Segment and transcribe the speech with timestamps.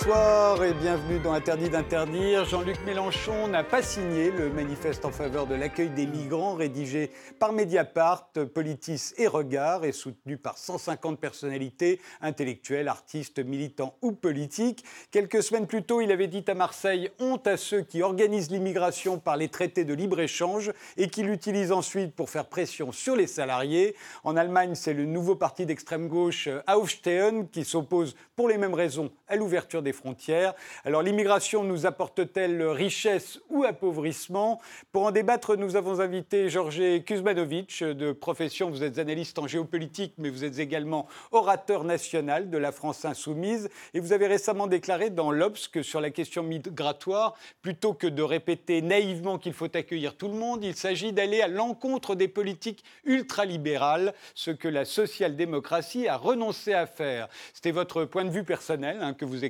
[0.00, 2.44] Bonsoir et bienvenue dans Interdit d'interdire.
[2.44, 7.52] Jean-Luc Mélenchon n'a pas signé le manifeste en faveur de l'accueil des migrants rédigé par
[7.52, 14.84] Mediapart, Politis et Regard et soutenu par 150 personnalités intellectuelles, artistes, militants ou politiques.
[15.12, 19.20] Quelques semaines plus tôt, il avait dit à Marseille honte à ceux qui organisent l'immigration
[19.20, 23.94] par les traités de libre-échange et qui l'utilisent ensuite pour faire pression sur les salariés.
[24.24, 29.12] En Allemagne, c'est le nouveau parti d'extrême gauche Aufstehen qui s'oppose pour les mêmes raisons
[29.28, 30.39] à l'ouverture des frontières.
[30.84, 34.60] Alors l'immigration nous apporte-t-elle richesse ou appauvrissement?
[34.92, 40.14] Pour en débattre, nous avons invité Georges Kuzmanovic, de profession, vous êtes analyste en géopolitique,
[40.18, 43.68] mais vous êtes également orateur national de la France insoumise.
[43.94, 48.22] Et vous avez récemment déclaré dans l'Obs que sur la question migratoire, plutôt que de
[48.22, 52.84] répéter naïvement qu'il faut accueillir tout le monde, il s'agit d'aller à l'encontre des politiques
[53.04, 57.28] ultralibérales, ce que la social-démocratie a renoncé à faire.
[57.54, 59.44] C'était votre point de vue personnel hein, que vous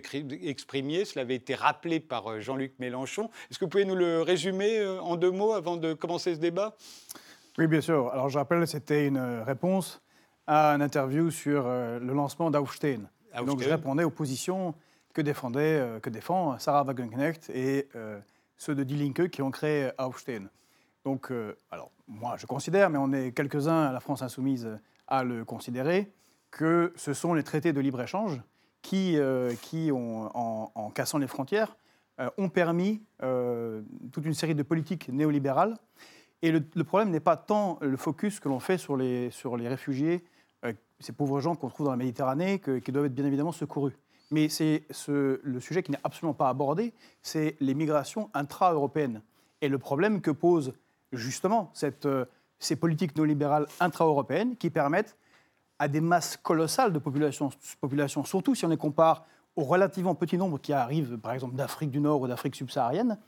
[1.04, 3.30] Cela avait été rappelé par euh, Jean-Luc Mélenchon.
[3.50, 6.40] Est-ce que vous pouvez nous le résumer euh, en deux mots avant de commencer ce
[6.40, 6.76] débat?
[7.58, 8.08] Oui, bien sûr.
[8.12, 10.00] Alors je rappelle, c'était une réponse
[10.46, 13.02] à une interview sur euh, le lancement d'Aufstein.
[13.46, 14.74] Donc je répondais aux positions
[15.12, 17.88] que, défendait, que défend Sarah Wagenknecht et
[18.56, 20.48] ceux de Die Linke qui ont créé Aufstein.
[21.04, 21.30] Donc,
[21.70, 24.68] alors moi je considère, mais on est quelques-uns à la France insoumise
[25.06, 26.10] à le considérer,
[26.50, 28.42] que ce sont les traités de libre-échange
[28.82, 31.76] qui, euh, qui en, cassant les frontières,
[32.18, 35.76] euh, ont permis euh, toute une série de politiques néolibérales.
[36.42, 39.68] Et le, problème n'est pas tant le focus que l'on fait sur les, sur les
[39.68, 40.24] réfugiés,
[40.98, 43.94] ces pauvres gens qu'on trouve dans la Méditerranée, qui doivent être bien évidemment secourus.
[44.30, 49.20] Mais c'est le sujet qui n'est absolument pas abordé, c'est les migrations intra-européennes.
[49.60, 50.72] Et le problème que posent
[51.12, 52.08] justement cette,
[52.58, 55.16] ces politiques néolibérales intra-européennes qui permettent
[55.80, 57.48] à des masses colossales de population,
[57.80, 59.24] population, surtout si on les compare
[59.56, 63.18] au relativement petit nombre qui arrivent, par exemple, d'Afrique du Nord ou d'Afrique subsaharienne,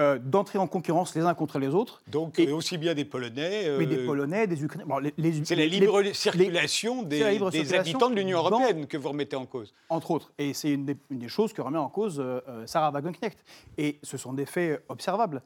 [0.00, 2.02] euh, d'entrer en concurrence les uns contre les autres.
[2.08, 3.68] Donc, et, aussi bien des Polonais.
[3.68, 4.86] Euh, mais des Polonais, des Ukrainiens.
[5.44, 7.22] c'est la libre circulation des,
[7.72, 9.72] habitants de l'Union européenne que vous remettez en cause.
[9.88, 10.32] Entre autres.
[10.38, 13.38] Et c'est une, des choses que remet en cause euh, Sarah Wagenknecht.
[13.78, 15.40] Et ce sont des faits observables.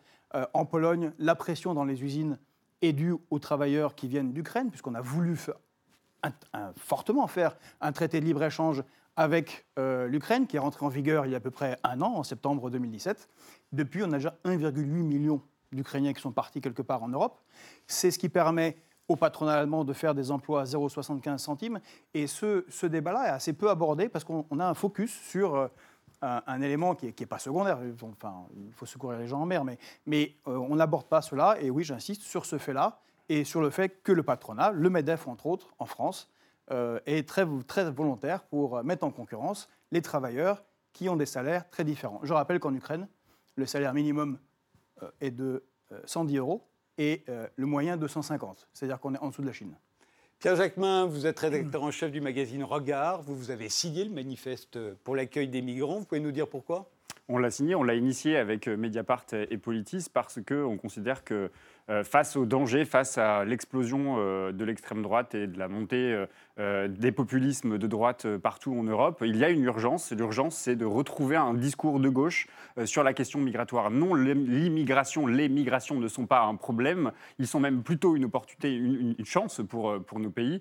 [0.55, 2.39] en Pologne, la pression dans les usines
[2.81, 5.37] est due aux travailleurs qui viennent d'Ukraine, puisqu'on a voulu
[6.77, 8.83] fortement faire un traité de libre-échange
[9.17, 12.01] avec euh, l'Ukraine, qui est rentré en vigueur il y a à peu près un
[12.03, 13.29] an, en septembre 2017.
[13.73, 15.41] Depuis, on a déjà 1,8 million
[15.73, 17.41] d'Ukrainiens qui sont partis quelque part en Europe.
[17.87, 18.77] C'est ce qui permet
[19.09, 21.81] au patronat allemand de faire des emplois à 0,75 centimes.
[22.13, 25.69] Et ce, ce débat-là est assez peu abordé parce qu'on a un focus sur euh,
[26.23, 27.79] un, élément qui n'est est pas secondaire.
[28.03, 31.57] Enfin, il faut secourir les gens en mer, mais, mais euh, on n'aborde pas cela.
[31.61, 35.27] Et oui, j'insiste sur ce fait-là et sur le fait que le patronat, le MEDEF
[35.29, 36.31] entre autres, en France,
[36.73, 41.69] euh, est très, très volontaire pour mettre en concurrence les travailleurs qui ont des salaires
[41.71, 42.21] très différents.
[42.25, 43.07] Je rappelle qu'en Ukraine,
[43.55, 44.39] le salaire minimum
[45.03, 45.65] euh, est de
[46.05, 47.25] 110 euh, euros et
[47.57, 49.77] le moyen de 150, c'est-à-dire qu'on est en dessous de la Chine.
[50.39, 54.11] Pierre Jacquemin, vous êtes rédacteur en chef du magazine Regard, vous, vous avez signé le
[54.11, 56.91] manifeste pour l'accueil des migrants, vous pouvez nous dire pourquoi?
[57.29, 61.49] On l'a signé, on l'a initié avec Mediapart et Politis parce qu'on considère que euh,
[62.05, 66.27] face au danger, face à l'explosion euh, de l'extrême droite et de la montée
[66.59, 70.13] euh, des populismes de droite partout en Europe, il y a une urgence.
[70.13, 72.47] L'urgence, c'est de retrouver un discours de gauche
[72.85, 73.91] sur la question migratoire.
[73.91, 78.75] Non, l'immigration, les migrations ne sont pas un problème, ils sont même plutôt une opportunité,
[78.75, 80.61] une, chance pour, pour nos pays.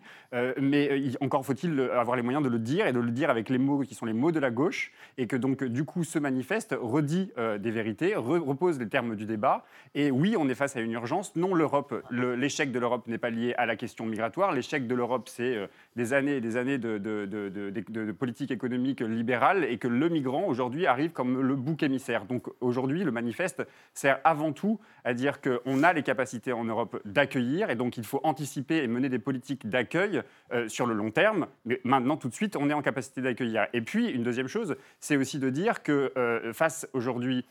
[0.60, 3.58] mais encore faut-il avoir les moyens de le dire et de le dire avec les
[3.58, 6.76] mots qui sont les mots de la gauche, et que donc du coup ce manifeste
[6.80, 9.66] redit des vérités, repose les termes du débat.
[9.94, 13.30] Et oui, on est face à une urgence non, l'Europe, l'échec de l'Europe n'est pas
[13.30, 14.52] lié à la question migratoire.
[14.52, 19.78] L'échec de l'Europe, c'est euh, des années et des années de, politique économique libérale et
[19.78, 22.26] que le migrant, aujourd'hui, arrive comme le bouc émissaire.
[22.26, 27.00] Donc aujourd'hui, le manifeste sert avant tout à dire qu'on a les capacités en Europe
[27.06, 30.22] d'accueillir et donc il faut anticiper et mener des politiques d'accueil
[30.52, 31.48] euh, sur le long terme.
[31.66, 33.68] Mais maintenant, tout de suite, on est en capacité d'accueillir.
[33.74, 37.46] Et puis, une deuxième chose, c'est aussi de dire que euh, face aujourd'hui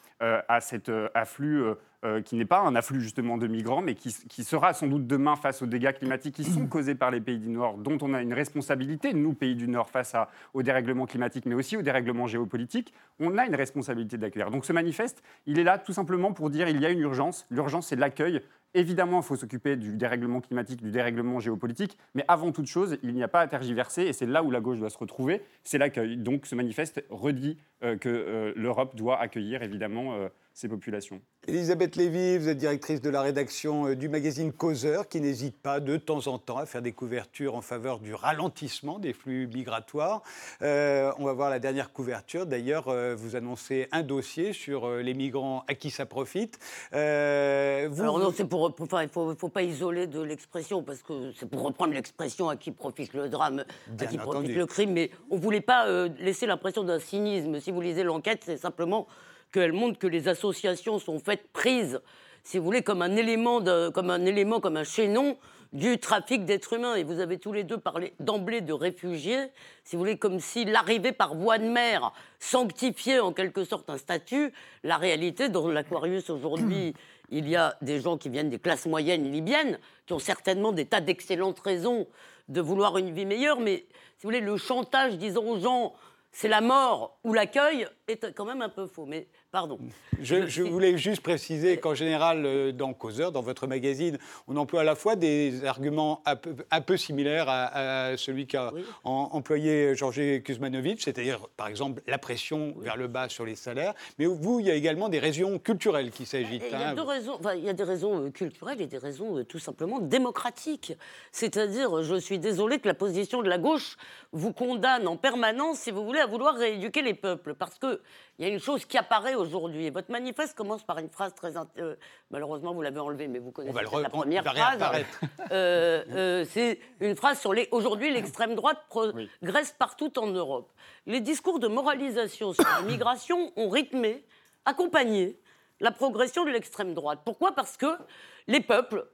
[0.49, 1.75] à cet afflux
[2.05, 5.37] euh, qui n'est pas un afflux justement de migrants, mais qui, sera sans doute demain
[5.37, 8.21] face aux dégâts climatiques qui sont causés par les pays du Nord, dont on a
[8.21, 12.27] une responsabilité, nous, pays du Nord, face à, au dérèglement climatique, mais aussi au dérèglement
[12.27, 14.51] géopolitique, on a une responsabilité d'accueillir.
[14.51, 17.47] Donc ce manifeste, il est là tout simplement pour dire qu'il y a une urgence.
[17.51, 18.43] L'urgence, c'est l'accueil.
[18.75, 23.15] Évidemment, il faut s'occuper du dérèglement climatique, du dérèglement géopolitique, mais avant toute chose, il
[23.15, 25.79] n'y a pas à tergiverser, et c'est là où la gauche doit se retrouver, c'est
[25.79, 26.17] l'accueil.
[26.17, 31.21] Donc ce manifeste redit euh, que euh, l'Europe doit accueillir évidemment ces populations.
[31.47, 35.81] Elisabeth Lévy, vous êtes directrice de la rédaction euh, du magazine Causeur, qui n'hésite pas
[35.81, 40.23] de temps en temps à faire des couvertures en faveur du ralentissement des flux migratoires.
[40.63, 42.47] Euh, on va voir la dernière couverture.
[42.47, 46.59] D'ailleurs, euh, vous annoncez un dossier sur les migrants à qui ça profite.
[46.93, 51.49] vous, Alors non, c'est pour, il ne faut, pas isoler de l'expression, parce que c'est
[51.49, 53.65] pour reprendre l'expression à qui profite le drame,
[54.01, 55.87] à qui profite le crime, mais on ne voulait pas
[56.19, 57.61] laisser l'impression d'un cynisme.
[57.61, 59.07] Si vous lisez l'enquête, c'est simplement
[59.53, 62.01] qu'elle montre que les associations sont faites prises,
[62.43, 63.63] si vous voulez, comme un élément,
[63.93, 65.39] comme un élément, comme un chaînon
[65.73, 66.95] du trafic d'êtres humains.
[66.95, 69.51] Et vous avez tous les deux parlé d'emblée de réfugiés,
[69.83, 73.99] si vous voulez, comme si l'arrivée par voie de mer sanctifiait en quelque sorte un
[73.99, 74.53] statut.
[74.83, 76.95] La réalité, dans l'Aquarius aujourd'hui,
[77.31, 80.87] il y a des gens qui viennent des classes moyennes libyennes, qui ont certainement des
[80.87, 82.07] tas d'excellentes raisons
[82.49, 83.87] de vouloir une vie meilleure, mais
[84.17, 85.95] si vous voulez, le chantage disons aux gens
[86.35, 89.07] c'est la mort ou l'accueil est quand même un peu faux.
[89.07, 89.79] Mais Pardon.
[90.21, 94.19] Je, voulais juste préciser qu'en général, euh, dans Causeur, dans votre magazine,
[94.49, 98.73] on emploie à la fois des arguments un peu, similaires à, celui qu'a
[99.05, 103.95] employé Georges Kuzmanovic, c'est-à-dire, par exemple, la pression vers le bas sur les salaires.
[104.19, 106.65] Mais vous, il y a également des raisons culturelles qui s'agitent.
[106.67, 107.55] Il, y a hein.
[107.55, 110.95] il y a des raisons euh, culturelles et des raisons euh, tout simplement démocratiques.
[111.31, 113.99] C'est-à-dire, je suis désolée que la position de la gauche
[114.33, 117.55] vous condamne en permanence, si vous voulez, à vouloir rééduquer les peuples.
[117.55, 118.01] Parce qu'il
[118.41, 119.44] y a une chose qui apparaît aujourd'hui.
[119.51, 121.53] Votre manifeste commence par une phrase très.
[121.79, 121.97] Euh,
[122.31, 125.05] malheureusement, vous l'avez enlevé, mais vous connaissez la première phrase.
[125.51, 127.69] Euh, euh, c'est une phrase sur les.
[127.71, 130.73] Aujourd'hui, l'extrême droite progresse partout en Europe.
[131.07, 134.25] Les discours de moralisation sur l'immigration ont rythmé,
[134.65, 135.39] accompagné
[135.81, 137.21] la progression de l'extrême droite.
[137.25, 137.53] Pourquoi?
[137.55, 137.99] Parce que
[138.47, 139.07] les peuples,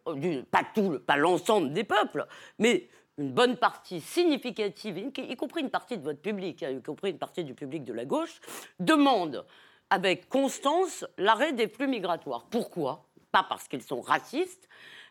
[0.50, 2.26] pas tout, pas l'ensemble des peuples,
[2.58, 2.88] mais
[3.18, 7.18] une bonne partie significative, y compris une partie de votre public, hein, y compris une
[7.18, 8.40] partie du public de la gauche,
[8.78, 9.44] demande
[9.90, 12.46] avec constance l'arrêt des flux migratoires.
[12.50, 13.04] Pourquoi?
[13.32, 14.68] Pas parce qu'ils sont racistes,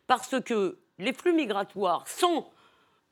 [0.08, 2.50] parce que les flux migratoires, sans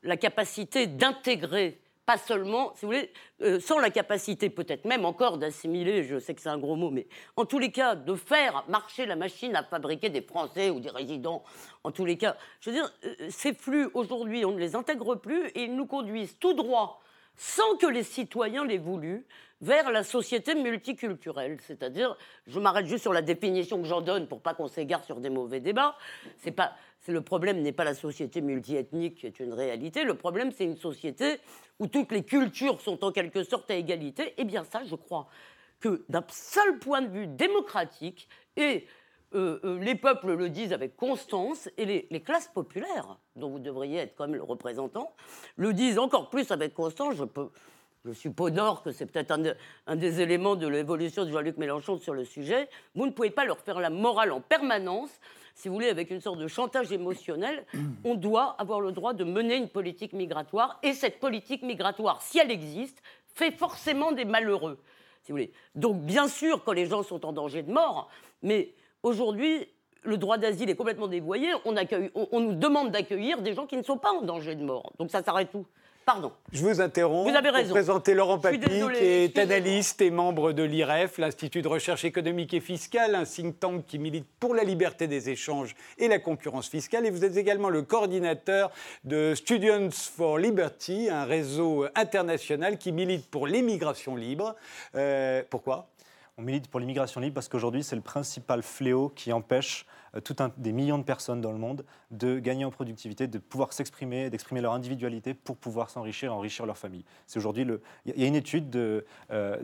[0.02, 3.12] la capacité d'intégrer, pas seulement, si vous voulez,
[3.42, 6.90] euh, sans la capacité peut-être même encore d'assimiler, je sais que c'est un gros mot,
[6.90, 7.06] mais
[7.36, 10.88] en tous les cas, de faire marcher la machine à fabriquer des Français ou des
[10.88, 11.42] résidents,
[11.84, 15.16] en tous les cas, je veux dire, euh, ces flux, aujourd'hui, on ne les intègre
[15.16, 17.02] plus et ils nous conduisent tout droit,
[17.36, 19.26] sans que les citoyens l'aient voulu,
[19.60, 21.58] vers la société multiculturelle.
[21.60, 22.16] C'est-à-dire,
[22.46, 25.30] je m'arrête juste sur la définition que j'en donne pour pas qu'on s'égare sur des
[25.30, 25.96] mauvais débats.
[26.38, 26.72] C'est pas,
[27.06, 30.04] le problème n'est pas la société multiethnique qui est une réalité.
[30.04, 31.40] Le problème, c'est une société
[31.78, 34.34] où toutes les cultures sont en quelque sorte à égalité.
[34.36, 35.28] Eh bien ça, je crois
[35.80, 38.86] que d'un seul point de vue démocratique et
[39.34, 43.58] euh, euh, les peuples le disent avec constance et les, les, classes populaires, dont vous
[43.58, 45.14] devriez être comme le représentant,
[45.56, 47.14] le disent encore plus avec constance.
[47.14, 47.50] Je peux,
[48.08, 49.38] je suppose d'or que c'est peut-être
[49.86, 53.44] un, des éléments de l'évolution de Jean-Luc Mélenchon sur le sujet, vous ne pouvez pas
[53.44, 55.10] leur faire la morale en permanence.
[55.54, 57.66] Si vous voulez, avec une sorte de chantage émotionnel,
[58.04, 60.78] on doit avoir le droit de mener une politique migratoire.
[60.82, 63.02] Et cette politique migratoire, si elle existe,
[63.34, 64.78] fait forcément des malheureux.
[65.22, 65.52] Si vous voulez.
[65.74, 68.08] Donc, bien sûr, quand les gens sont en danger de mort,
[68.42, 68.72] mais
[69.02, 69.68] aujourd'hui,
[70.04, 71.48] le droit d'asile est complètement dévoyé.
[71.64, 71.74] On,
[72.32, 74.92] on nous demande d'accueillir des gens qui ne sont pas en danger de mort.
[74.98, 75.66] Donc, ça s'arrête tout.
[76.08, 76.32] Pardon.
[76.52, 77.30] Je vous interromps.
[77.30, 77.68] Vous avez raison.
[77.68, 82.54] Pour présenter Laurent Papi, qui est analyste et membre de l'IREF, l'Institut de recherche économique
[82.54, 86.70] et fiscale, un think tank qui milite pour la liberté des échanges et la concurrence
[86.70, 87.04] fiscale.
[87.04, 88.70] Et vous êtes également le coordinateur
[89.04, 94.56] de Students for Liberty, un réseau international qui milite pour l'émigration libre.
[94.94, 95.90] Euh, pourquoi?
[96.38, 99.97] On milite pour l'immigration libre parce qu'aujourd'hui, c'est le principal fléau qui empêche euh,
[100.38, 104.30] un, des millions de personnes dans le monde de gagner en productivité, de pouvoir s'exprimer,
[104.30, 107.04] d'exprimer leur individualité pour pouvoir s'enrichir, enrichir leur famille.
[107.26, 107.66] C'est aujourd'hui.
[108.06, 109.56] Il y a une étude de, euh,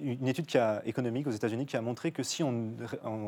[0.00, 2.74] une étude qui a, économique aux États-Unis qui a montré que si on,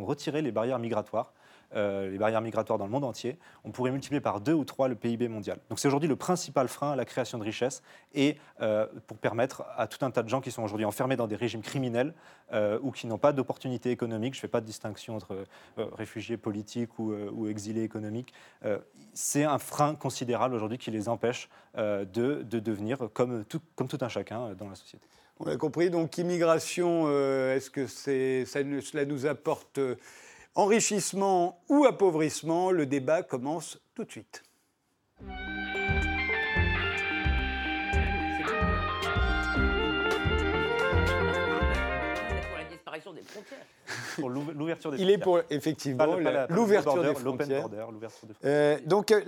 [0.05, 4.21] retirait les barrières migratoires, euh, les barrières migratoires dans le monde entier, on pourrait multiplier
[4.21, 5.59] par deux ou trois le PIB mondial.
[5.69, 7.83] Donc c'est aujourd'hui le principal frein à la création de richesses
[8.15, 11.27] et euh, pour permettre à tout un tas de gens qui sont aujourd'hui enfermés dans
[11.27, 12.15] des régimes criminels
[12.53, 15.45] euh, ou qui n'ont pas d'opportunités économiques, je ne fais pas de distinction entre
[15.77, 18.33] réfugiés politiques ou, exilés économiques,
[19.13, 24.09] c'est un frein considérable aujourd'hui qui les empêche de, devenir comme tout, comme tout un
[24.09, 25.05] chacun dans la société.
[25.39, 29.81] On a compris, donc immigration, est-ce que c'est, ça, cela nous apporte
[30.55, 34.43] Enrichissement ou appauvrissement, le débat commence tout de suite.
[43.31, 43.67] Frontières.
[44.17, 45.09] pour l'ouverture des frontières.
[45.09, 46.07] Il est pour, effectivement,
[46.49, 47.69] l'ouverture des frontières.
[48.45, 49.21] Euh, donc, euh,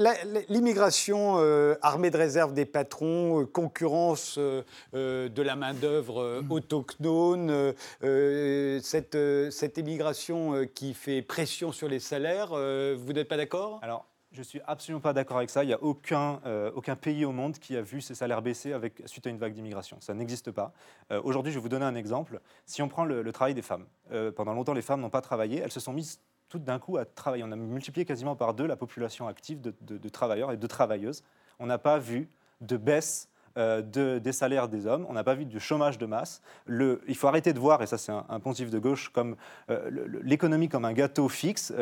[0.49, 7.73] l'immigration euh, armée de réserve des patrons, concurrence de la main-d'œuvre autonome,
[8.83, 9.19] cette,
[9.51, 13.81] cette immigration qui fait pression sur les salaires, vous n'êtes pas d'accord?
[13.83, 15.63] Alors, je ne suis absolument pas d'accord avec ça.
[15.63, 18.73] Il n'y a aucun, euh, aucun pays au monde qui a vu ses salaires baisser
[18.73, 19.99] avec, suite à une vague d'immigration.
[20.01, 20.73] Ça n'existe pas.
[21.11, 22.41] Euh, aujourd'hui, je vais vous donner un exemple.
[22.65, 25.59] Si on prend le, travail des femmes, euh, pendant longtemps, les femmes n'ont pas travaillé.
[25.59, 27.45] Elles se sont mises tout d'un coup à travailler.
[27.47, 31.23] On a multiplié quasiment par deux la population active de, travailleurs et de travailleuses.
[31.59, 32.29] On n'a pas vu
[32.61, 35.07] de baisse de, des salaires des hommes.
[35.09, 36.43] On n'a pas vu de chômage de masse.
[36.69, 39.37] Il faut arrêter de voir, et ça c'est un, un de gauche, comme
[40.23, 41.73] l'économie comme un gâteau fixe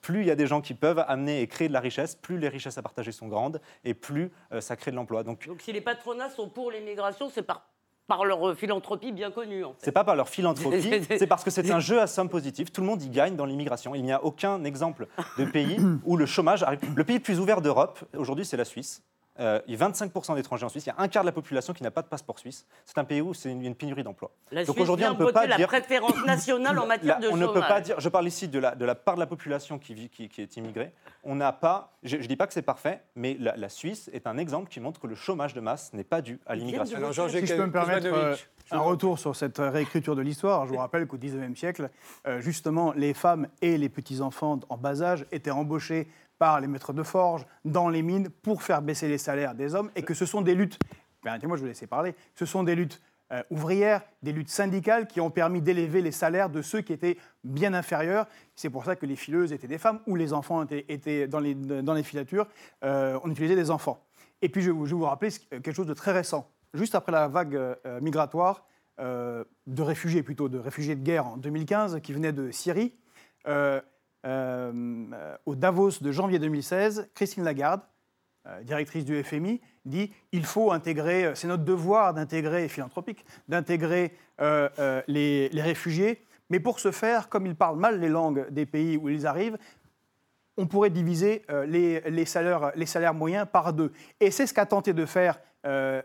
[0.00, 2.38] plus il y a des gens qui peuvent amener et créer de la richesse, plus
[2.38, 5.22] les richesses à partager sont grandes et plus euh, ça crée de l'emploi.
[5.22, 7.66] Donc, si les patronats sont pour l'immigration, c'est par
[8.06, 9.64] par leur philanthropie bien connue.
[9.64, 9.78] En fait.
[9.84, 12.72] C'est pas par leur philanthropie, c'est parce que c'est un jeu à somme positive.
[12.72, 13.94] Tout le monde y gagne dans l'immigration.
[13.94, 15.06] Il n'y a aucun exemple
[15.38, 16.80] de pays où le chômage arrive.
[16.96, 19.04] Le pays le plus ouvert d'Europe, aujourd'hui, c'est la Suisse.
[19.40, 20.84] Euh, il y a 25% d'étrangers en Suisse.
[20.84, 22.66] Il y a un quart de la population qui n'a pas de passeport suisse.
[22.84, 24.30] C'est un pays où c'est une, pénurie d'emploi.
[24.66, 27.60] Donc aujourd'hui, on ne peut pas la préférence nationale en matière de on ne peut
[27.60, 27.98] pas dire.
[27.98, 30.56] Je parle ici de la, de la part de la population qui, vit, qui, est
[30.56, 30.92] immigrée.
[31.24, 31.92] On n'a pas.
[32.02, 35.00] Je ne dis pas que c'est parfait, mais la, Suisse est un exemple qui montre
[35.00, 36.98] que le chômage de masse n'est pas dû à l'immigration.
[37.28, 38.36] si je peux me permettre euh,
[38.72, 41.90] un retour sur cette réécriture de l'histoire, je vous rappelle qu'au XIXe siècle,
[42.26, 46.08] euh, justement, les femmes et les petits enfants en bas âge étaient embauchés
[46.40, 49.90] par les maîtres de forge dans les mines pour faire baisser les salaires des hommes
[49.94, 50.78] et que ce sont des luttes,
[51.22, 55.20] permettez-moi, je vous laisser parler, ce sont des luttes euh, ouvrières, des luttes syndicales qui
[55.20, 58.26] ont permis d'élever les salaires de ceux qui étaient bien inférieurs.
[58.56, 61.54] C'est pour ça que les fileuses étaient des femmes ou les enfants étaient, dans, les,
[61.54, 62.46] dans les filatures,
[62.84, 64.02] euh, on utilisait des enfants.
[64.40, 66.50] Et puis je, vais vous rappeler quelque chose de très récent.
[66.72, 68.64] Juste après la vague euh, migratoire,
[68.98, 72.92] de réfugiés plutôt, de réfugiés de guerre en 2015 qui venaient de Syrie,
[74.24, 77.82] au Davos de janvier 2016, Christine Lagarde,
[78.46, 84.16] euh, directrice du FMI, dit il faut intégrer, euh, c'est notre devoir d'intégrer, philanthropique, d'intégrer
[85.08, 89.10] les, réfugiés, mais pour ce faire, comme ils parlent mal les langues des pays où
[89.10, 89.58] ils arrivent,
[90.56, 93.92] on pourrait diviser les, salaires, les, salaires, moyens par deux.
[94.20, 95.38] Et c'est ce qu'a tenté de faire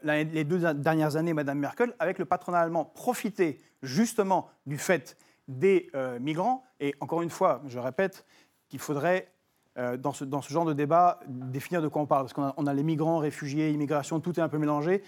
[0.03, 5.15] les deux dernières années Mme Merkel avec le patronat allemand, profiter justement du fait
[5.47, 6.63] des euh, migrants.
[6.79, 8.25] Et encore une fois, je répète
[8.69, 9.31] qu'il faudrait,
[9.77, 12.27] euh, dans, ce, dans, ce, genre de débat, définir de quoi on parle.
[12.27, 15.03] Parce qu'on a, les migrants, réfugiés, immigration, tout est un peu mélangé.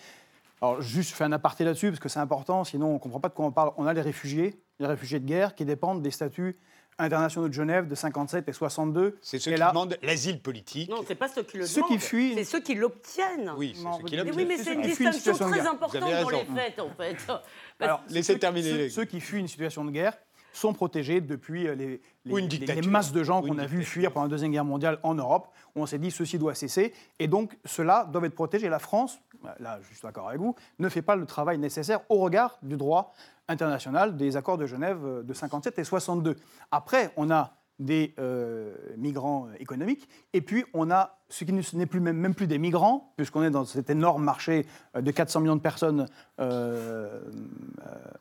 [0.61, 3.19] Alors, juste, je fais un aparté là-dessus, parce que c'est important, sinon on ne comprend
[3.19, 3.71] pas de quoi on parle.
[3.77, 6.57] On a les réfugiés, les réfugiés de guerre, qui dépendent des statuts
[6.99, 9.17] internationaux de Genève de 57 et 62.
[9.21, 10.89] C'est ceux qui demandent l'asile politique.
[10.89, 11.91] Non, c'est pas ceux qui le ceux demandent.
[11.91, 12.33] Qui fuient...
[12.35, 13.53] C'est ceux qui l'obtiennent.
[13.57, 14.35] Oui, c'est ceux qui l'obtiennent.
[14.35, 17.17] Oui, mais c'est une distinction très importante dans les faits, en fait.
[17.79, 18.89] Alors, laissez terminer.
[18.89, 20.17] ceux qui fuient une situation de guerre,
[20.53, 24.29] sont protégés depuis euh, les, les, masses de gens qu'on a vu fuir pendant la
[24.29, 26.93] Deuxième Guerre mondiale en Europe, où on s'est dit ceci doit cesser.
[27.19, 28.69] Et donc, cela doit être protégé.
[28.69, 29.19] La France,
[29.59, 32.77] là, je suis d'accord avec vous, ne fait pas le travail nécessaire au regard du
[32.77, 33.13] droit
[33.47, 36.35] international des accords de Genève euh, de 57 et 62.
[36.71, 41.99] Après, on a des euh, migrants économiques, et puis on a ce qui n'est plus
[41.99, 44.65] même, même, plus des migrants, puisqu'on est dans cet énorme marché
[44.97, 46.07] de 400 millions de personnes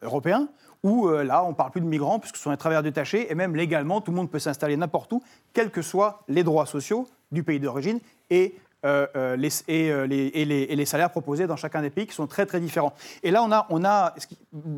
[0.02, 0.48] européens,
[0.82, 3.30] où euh, là, on ne parle plus de migrants, puisque ce sont des travailleurs détachés,
[3.30, 5.22] et même légalement, tout le monde peut s'installer n'importe où,
[5.52, 7.98] quels que soient les droits sociaux du pays d'origine
[8.30, 10.44] et, euh, euh, les, et,
[10.76, 12.92] les, salaires proposés dans chacun des pays, qui sont très très différents.
[13.22, 14.14] Et là, on a, on a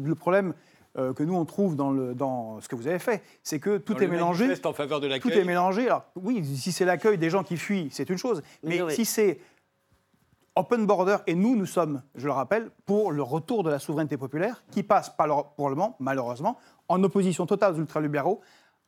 [0.02, 0.54] le problème
[0.94, 3.96] que nous on trouve dans, le, dans, ce que vous avez fait, c'est que tout
[4.02, 4.52] est mélangé.
[4.64, 5.86] En faveur de tout est mélangé.
[5.86, 8.42] Alors, oui, si c'est l'accueil des gens qui fuient, c'est une chose.
[8.64, 9.38] Mais si c'est
[10.58, 14.16] Open Border, et nous, nous sommes, je le rappelle, pour le retour de la souveraineté
[14.16, 15.12] populaire, qui passe,
[15.56, 18.40] pour le moment, malheureusement, en opposition totale aux ultralibéraux,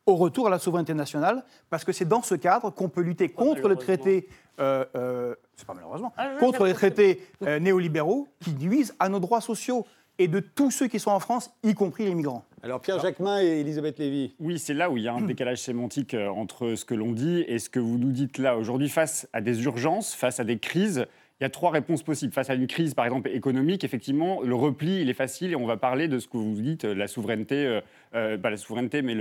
[0.06, 3.28] au retour à la souveraineté nationale, parce que c'est dans ce cadre qu'on peut lutter
[3.28, 4.28] contre le traité,
[4.58, 9.20] euh, euh, c'est pas malheureusement, ah, contre les traités euh, néolibéraux qui nuisent à nos
[9.20, 9.86] droits sociaux
[10.20, 12.44] et de tous ceux qui sont en France, y compris les migrants.
[12.62, 14.34] Alors Pierre Jacquemin et Elisabeth Lévy.
[14.38, 17.42] Oui, c'est là où il y a un décalage sémantique entre ce que l'on dit
[17.48, 18.58] et ce que vous nous dites là.
[18.58, 21.06] Aujourd'hui, face à des urgences, face à des crises,
[21.40, 22.34] il y a trois réponses possibles.
[22.34, 25.64] Face à une crise, par exemple, économique, effectivement, le repli, il est facile et on
[25.64, 27.80] va parler de ce que vous dites, la souveraineté,
[28.14, 29.16] euh, euh, pas la souveraineté, mais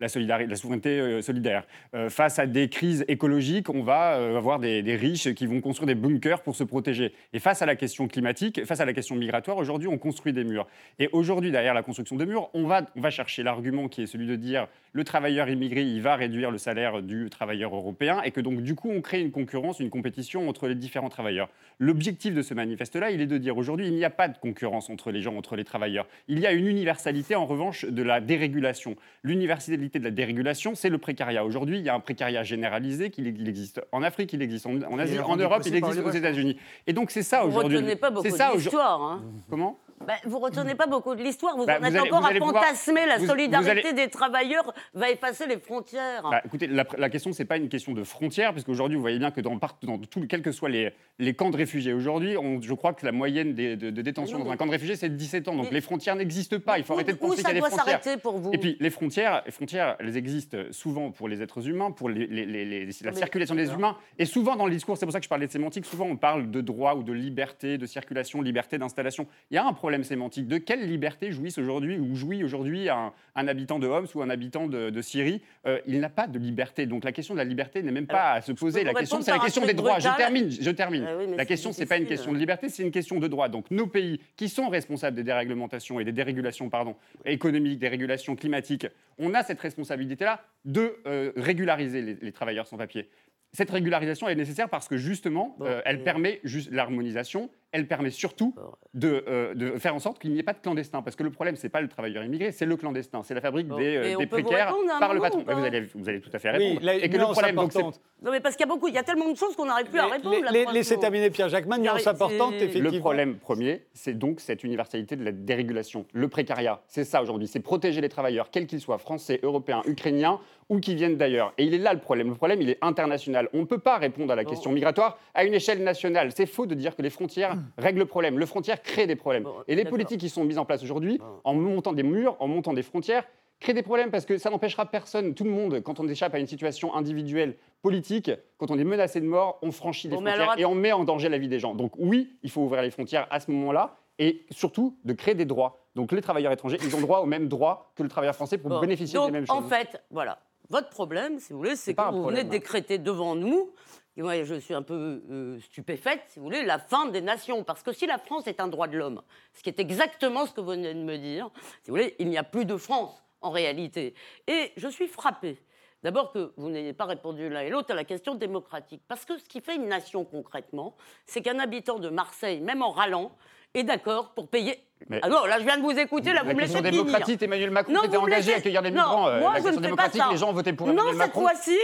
[0.00, 1.64] la, solidarité, la souveraineté euh, solidaire.
[2.08, 6.42] face à des crises écologiques, on va avoir des, riches qui vont construire des bunkers
[6.42, 7.12] pour se protéger.
[7.32, 10.44] Et face à la question climatique, face à la question migratoire, aujourd'hui, on construit des
[10.44, 10.66] murs.
[10.98, 14.06] Et aujourd'hui, derrière la construction de murs, on va, on va chercher l'argument qui est
[14.06, 18.30] celui de dire le travailleur immigré, il va réduire le salaire du travailleur européen et
[18.30, 21.48] que donc, du coup, on crée une concurrence, une compétition entre les différents travailleurs.
[21.78, 24.90] L'objectif de ce manifeste-là, il est de dire aujourd'hui, il n'y a pas de concurrence
[24.90, 26.06] entre les gens, entre les travailleurs.
[26.26, 28.94] Il y a une universalité, en revanche, de la dérégulation.
[29.24, 31.44] L'universalité de la dérégulation, c'est le précariat.
[31.44, 35.18] Aujourd'hui, il y a un précariat généralisé qui existe en Afrique, il existe en, Asie,
[35.18, 36.56] en Europe, il existe aux États-Unis.
[36.86, 37.76] Et donc c'est ça aujourd'hui.
[37.76, 39.02] Vous ne retenez pas beaucoup d'histoire.
[39.02, 39.22] Hein.
[39.50, 39.80] Comment?
[40.06, 41.56] Bah, vous ne retenez pas beaucoup de l'histoire.
[41.56, 43.06] Vous bah, en êtes encore à fantasmer.
[43.06, 46.22] la solidarité des travailleurs va effacer les frontières.
[46.22, 49.18] Bah, écoutez, la, la question, ce n'est pas une question de frontières, puisqu'aujourd'hui, vous voyez
[49.18, 52.74] bien que dans, dans tout, quels que soient les, les camps de réfugiés aujourd'hui, je
[52.74, 55.56] crois que la moyenne de, détention dans un camp de réfugiés, c'est 17 ans.
[55.56, 56.78] Donc les frontières n'existent pas.
[56.78, 58.00] Il faut arrêter de penser qu'il y a des frontières.
[58.22, 61.90] Pour vous Et puis les frontières, les frontières, elles existent souvent pour les êtres humains,
[61.90, 63.96] pour les, la circulation des humains.
[64.18, 66.16] Et souvent dans le discours, c'est pour ça que je parlais de sémantique, souvent on
[66.16, 69.26] parle de droit ou de liberté, de circulation, liberté d'installation.
[69.50, 70.46] Il y a un problème sémantique.
[70.48, 74.66] De quelle liberté jouissent aujourd'hui ou jouit aujourd'hui un, habitant de Homs ou un habitant
[74.66, 76.86] de, Syrie euh, Il n'a pas de liberté.
[76.86, 78.84] Donc la question de la liberté n'est même pas à se poser.
[78.84, 79.98] La question, c'est la question des droits.
[79.98, 80.50] Je termine.
[80.50, 81.06] Je termine.
[81.06, 83.48] Ah la question, c'est pas une question de liberté, c'est une question de droit.
[83.48, 88.36] Donc nos pays qui sont responsables des déréglementations et des dérégulations pardon, économiques, des régulations
[88.36, 88.86] climatiques,
[89.18, 93.08] on a cette responsabilité-là de euh, régulariser les travailleurs sans papier.
[93.52, 98.54] Cette régularisation est nécessaire parce que justement, euh, elle permet juste l'harmonisation, elle permet surtout
[98.94, 101.02] de, euh, de, faire en sorte qu'il n'y ait pas de clandestin.
[101.02, 103.22] Parce que le problème, ce n'est pas le travailleur immigré, c'est le clandestin.
[103.22, 105.44] C'est la fabrique des, euh, des précaires par le patron.
[105.46, 106.80] vous, allez, vous, allez, tout à fait répondre.
[106.82, 108.98] Oui, et que le problème, donc, non, mais parce qu'il y a beaucoup, il y
[108.98, 110.36] a tellement de choses qu'on n'arrive plus à répondre.
[110.50, 112.90] Les, laissez terminer Pierre Jacquemin, nuance importante, effectivement.
[112.90, 116.06] Le problème premier, c'est donc cette universalité de la dérégulation.
[116.12, 117.48] Le précariat, c'est ça aujourd'hui.
[117.48, 121.54] C'est protéger les travailleurs, quels qu'ils soient, français, européens, ukrainiens, ou qui viennent d'ailleurs.
[121.58, 122.28] Et il est là le problème.
[122.28, 123.48] Le problème, il est international.
[123.52, 126.30] On ne peut pas répondre à la question migratoire à une échelle nationale.
[126.34, 128.38] C'est faux de dire que les frontières règlent le problème.
[128.38, 129.46] Le frontière crée des problèmes.
[129.66, 132.72] Et les politiques qui sont mises en place aujourd'hui, en montant des murs, en montant
[132.72, 133.24] des frontières,
[133.60, 136.38] créent des problèmes parce que ça n'empêchera personne, tout le monde, quand on échappe à
[136.38, 140.64] une situation individuelle, politique, quand on est menacé de mort, on franchit les frontières et
[140.64, 141.74] on met en danger la vie des gens.
[141.74, 145.44] Donc oui, il faut ouvrir les frontières à ce moment-là et surtout de créer des
[145.44, 145.80] droits.
[145.94, 148.80] Donc les travailleurs étrangers, ils ont droit aux mêmes droits que le travailleur français pour
[148.80, 149.56] bénéficier des mêmes choses.
[149.56, 150.38] En fait, voilà,
[150.68, 153.70] votre problème, si vous voulez, c'est que vous venez de décréter devant nous,
[154.18, 157.62] et moi je suis un peu euh, stupéfaite, si vous voulez, la fin des nations.
[157.62, 159.22] Parce que si la France est un droit de l'homme,
[159.54, 161.48] ce qui est exactement ce que vous venez de me dire,
[161.82, 164.14] si vous voulez, il n'y a plus de France en réalité.
[164.48, 165.56] Et je suis frappée.
[166.02, 169.02] D'abord que vous n'ayez pas répondu l'un et l'autre à la question démocratique.
[169.06, 172.90] Parce que ce qui fait une nation concrètement, c'est qu'un habitant de Marseille, même en
[172.90, 173.32] râlant,
[173.74, 174.84] est d'accord pour payer.
[175.08, 178.02] Mais Alors là, je viens de vous écouter, là, vous me laissez démocratique, Emmanuel Macron
[178.02, 179.28] était engagé à accueillir les migrants.
[179.28, 181.42] Euh, moi, la question démocratique, les gens ont voté pour Emmanuel Macron.
[181.42, 181.78] Non, cette fois-ci,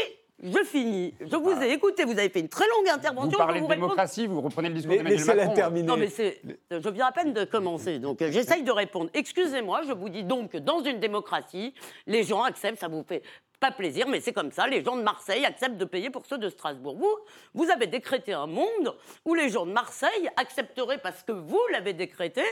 [0.44, 1.14] je finis.
[1.20, 3.30] Je vous ai écouté, vous avez fait une très longue intervention.
[3.30, 5.34] Vous parlez de démocratie, vous reprenez le discours d'Emmanuel Macron.
[5.34, 5.86] Laissez-la terminer.
[5.86, 9.10] Non, mais je viens à peine de commencer, donc euh, j'essaye de répondre.
[9.14, 11.74] Excusez-moi, je vous dis donc que dans une démocratie,
[12.06, 13.22] les gens acceptent, ça vous fait
[13.60, 14.66] pas plaisir, mais c'est comme ça.
[14.66, 16.96] Les gens de Marseille acceptent de payer pour ceux de Strasbourg.
[16.96, 17.16] Vous,
[17.54, 21.92] vous avez décrété un monde où les gens de Marseille accepteraient, parce que vous l'avez
[21.92, 22.42] décrété,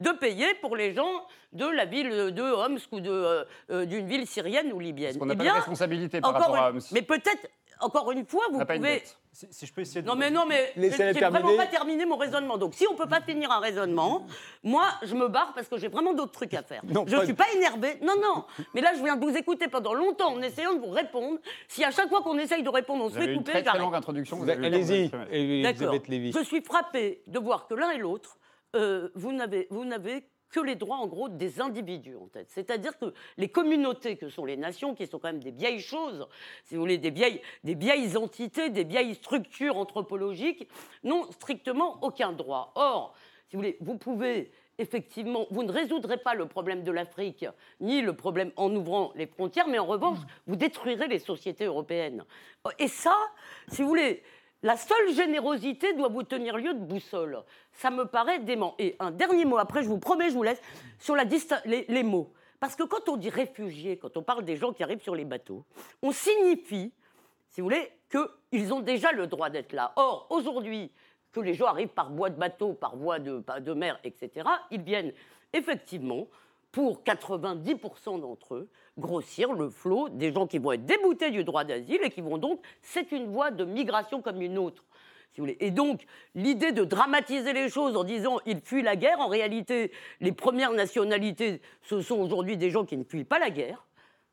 [0.00, 4.26] de payer pour les gens de la ville de Homs ou euh, euh, d'une ville
[4.26, 5.18] syrienne ou libyenne.
[5.18, 6.80] Parce qu'on n'a eh pas de responsabilité par rapport à Homs.
[6.92, 7.48] Mais peut-être
[7.82, 9.02] encore une fois, vous pouvez.
[9.32, 10.06] Si, je peux essayer de...
[10.06, 12.58] Non, mais non, mais j'ai vraiment pas terminé mon raisonnement.
[12.58, 14.26] Donc, si on peut pas finir un raisonnement,
[14.62, 16.82] moi, je me barre parce que j'ai vraiment d'autres trucs à faire.
[17.06, 17.98] je ne suis pas énervée.
[18.02, 18.44] Non, non.
[18.74, 21.38] Mais là, je viens de vous écouter pendant longtemps en essayant de vous répondre.
[21.66, 23.94] Si à chaque fois qu'on essaye de répondre, on se fait couper, une très, longue
[23.94, 24.42] introduction.
[24.42, 26.32] Allez-y, Elisabeth Lévy.
[26.32, 28.36] Je suis frappée de voir que l'un et l'autre,
[28.76, 32.50] euh, vous n'avez que les droits, en gros, des individus en tête.
[32.50, 36.28] C'est-à-dire que les communautés que sont les nations, qui sont quand même des vieilles choses,
[36.64, 40.68] si vous voulez, des vieilles, des vieilles entités, des vieilles structures anthropologiques,
[41.02, 42.72] n'ont strictement aucun droit.
[42.76, 43.14] Or,
[43.48, 47.46] si vous voulez, vous pouvez effectivement, vous ne résoudrez pas le problème de l'Afrique,
[47.80, 52.24] ni le problème en ouvrant les frontières, mais en revanche, vous détruirez les sociétés européennes.
[52.78, 53.16] Et ça,
[53.68, 54.22] si vous voulez,
[54.62, 57.42] la seule générosité doit vous tenir lieu de boussole.
[57.72, 58.74] Ça me paraît dément.
[58.78, 60.60] Et un dernier mot, après je vous promets, je vous laisse,
[60.98, 61.24] sur la
[61.64, 62.32] les, les mots.
[62.60, 65.24] Parce que quand on dit réfugiés, quand on parle des gens qui arrivent sur les
[65.24, 65.64] bateaux,
[66.00, 66.92] on signifie,
[67.48, 69.92] si vous voulez, qu'ils ont déjà le droit d'être là.
[69.96, 70.92] Or, aujourd'hui,
[71.32, 74.82] que les gens arrivent par voie de bateau, par voie de, de mer, etc., ils
[74.82, 75.12] viennent
[75.52, 76.28] effectivement
[76.72, 81.64] pour 90% d'entre eux, grossir le flot des gens qui vont être déboutés du droit
[81.64, 84.82] d'asile et qui vont donc, c'est une voie de migration comme une autre.
[85.32, 85.56] Si vous voulez.
[85.60, 86.04] Et donc,
[86.34, 90.72] l'idée de dramatiser les choses en disant ils fuient la guerre, en réalité, les premières
[90.72, 93.86] nationalités, ce sont aujourd'hui des gens qui ne fuient pas la guerre,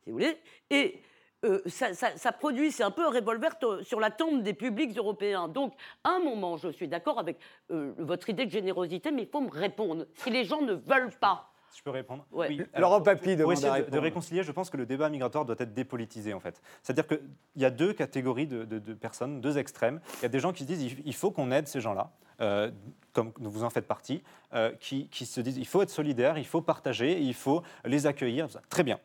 [0.04, 0.38] si vous voulez,
[0.70, 1.02] et
[1.46, 3.52] euh, ça, produit, c'est un peu un revolver
[3.84, 5.48] sur la tombe des publics européens.
[5.48, 5.74] Donc,
[6.04, 7.38] à un moment, je suis d'accord avec
[7.72, 10.06] euh, votre idée de générosité, mais il faut me répondre.
[10.16, 12.62] Si les gens ne veulent pas je peux répondre Oui.
[12.78, 16.34] Laurent Papy Pour essayer de, réconcilier, je pense que le débat migratoire doit être dépolitisé,
[16.34, 16.62] en fait.
[16.84, 17.20] C'est-à-dire qu'il
[17.56, 20.02] y a deux catégories de, personnes, deux extrêmes.
[20.20, 22.72] Il y a des gens qui se disent il faut qu'on aide ces gens-là, euh,
[23.14, 26.62] comme vous en faites partie, euh, qui, se disent il faut être solidaire, il faut
[26.62, 28.48] partager, il faut les accueillir.
[28.70, 29.00] Très bien.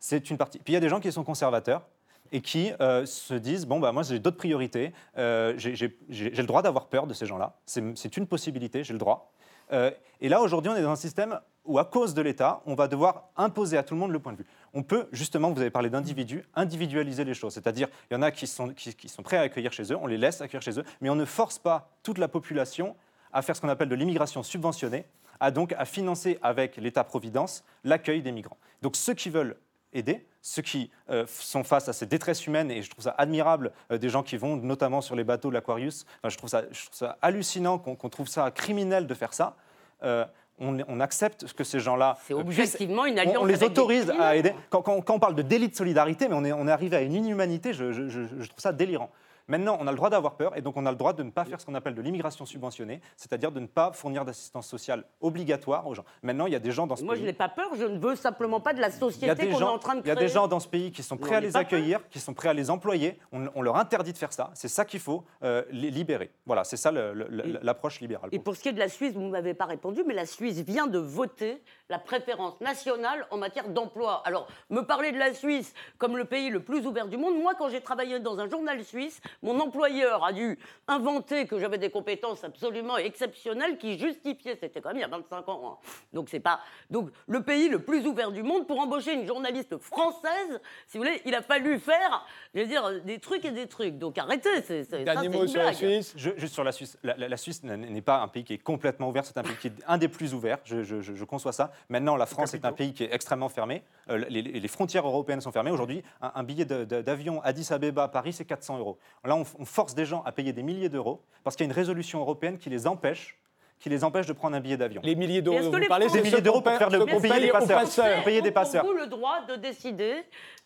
[0.00, 0.58] C'est une partie.
[0.58, 1.86] Puis il y a des gens qui sont conservateurs
[2.32, 6.62] et qui euh, se disent bon bah moi j'ai d'autres priorités, euh, j'ai le droit
[6.62, 9.32] d'avoir peur de ces gens-là, c'est une possibilité, j'ai le droit.
[9.72, 12.74] Euh, et là aujourd'hui on est dans un système où à cause de l'État, on
[12.74, 14.46] va devoir imposer à tout le monde le point de vue.
[14.74, 18.30] On peut justement, vous avez parlé d'individus, individualiser les choses, c'est-à-dire il y en a
[18.30, 20.78] qui sont, qui, qui sont prêts à accueillir chez eux, on les laisse accueillir chez
[20.78, 22.96] eux, mais on ne force pas toute la population
[23.32, 25.06] à faire ce qu'on appelle de l'immigration subventionnée,
[25.40, 28.58] à donc à financer avec l'État-providence l'accueil des migrants.
[28.82, 29.56] Donc ceux qui veulent
[29.92, 33.72] aider, ceux qui euh, sont face à ces détresses humaines, et je trouve ça admirable,
[33.90, 37.78] euh, des gens qui vont notamment sur les bateaux de l'Aquarius, je, trouve ça, hallucinant
[37.78, 39.56] qu'on trouve ça criminel de faire ça.
[40.02, 40.26] Euh,
[40.60, 42.16] on, accepte que ces gens-là.
[42.26, 43.38] C'est objectivement une alliance.
[43.40, 44.52] On, les autorise à aider.
[44.70, 47.14] Quand, on parle de délit de solidarité, mais on est, on est arrivé à une
[47.14, 49.10] inhumanité, je trouve ça délirant.
[49.46, 51.30] Maintenant, on a le droit d'avoir peur et donc on a le droit de ne
[51.30, 55.04] pas faire ce qu'on appelle de l'immigration subventionnée, c'est-à-dire de ne pas fournir d'assistance sociale
[55.20, 56.04] obligatoire aux gens.
[56.22, 57.22] Maintenant, il y a des gens dans ce Moi, pays.
[57.22, 59.62] Moi, je n'ai pas peur, je ne veux simplement pas de la société qu'on est
[59.62, 60.12] en train de créer.
[60.12, 62.20] Il y a des gens dans ce pays qui sont prêts à les accueillir, qui
[62.20, 63.18] sont prêts à les employer.
[63.32, 64.50] On, leur interdit de faire ça.
[64.54, 66.30] C'est ça qu'il faut euh, les libérer.
[66.44, 68.28] Voilà, c'est ça l'approche libérale.
[68.32, 70.26] Et pour ce qui est de la Suisse, vous ne m'avez pas répondu, mais la
[70.26, 74.22] Suisse vient de voter la préférence nationale en matière d'emploi.
[74.24, 77.54] Alors, me parler de la Suisse comme le pays le plus ouvert du monde, moi,
[77.54, 81.90] quand j'ai travaillé dans un journal suisse, mon employeur a dû inventer que j'avais des
[81.90, 85.86] compétences absolument exceptionnelles qui justifiaient, c'était quand même il y a 25 ans, hein.
[86.12, 86.60] donc c'est pas...
[86.90, 91.04] Donc, le pays le plus ouvert du monde, pour embaucher une journaliste française, si vous
[91.04, 93.98] voulez, il a fallu faire, je veux dire, des trucs et des trucs.
[93.98, 96.98] Donc, arrêtez, c'est Dernier mot sur la Suisse Juste sur la Suisse.
[97.02, 99.74] La, Suisse n'est pas un pays qui est complètement ouvert, c'est un pays qui est
[99.86, 101.72] un des plus ouverts, je, je conçois ça.
[101.88, 103.82] Maintenant, la France est un pays qui est extrêmement fermé.
[104.10, 105.70] Euh, les, frontières européennes sont fermées.
[105.70, 108.98] Aujourd'hui, un, billet d'avion Addis Abeba Paris, c'est 400 euros.
[109.24, 111.76] Là, on, force des gens à payer des milliers d'euros parce qu'il y a une
[111.76, 113.38] résolution européenne qui les empêche
[113.80, 115.02] qui les empêche de prendre un billet d'avion.
[115.04, 118.24] Les milliers d'euros, vous parlez des milliers d'euros pour faire de, payer des passeurs.
[118.24, 118.84] Payer des passeurs.
[118.84, 120.14] Vous le droit de décider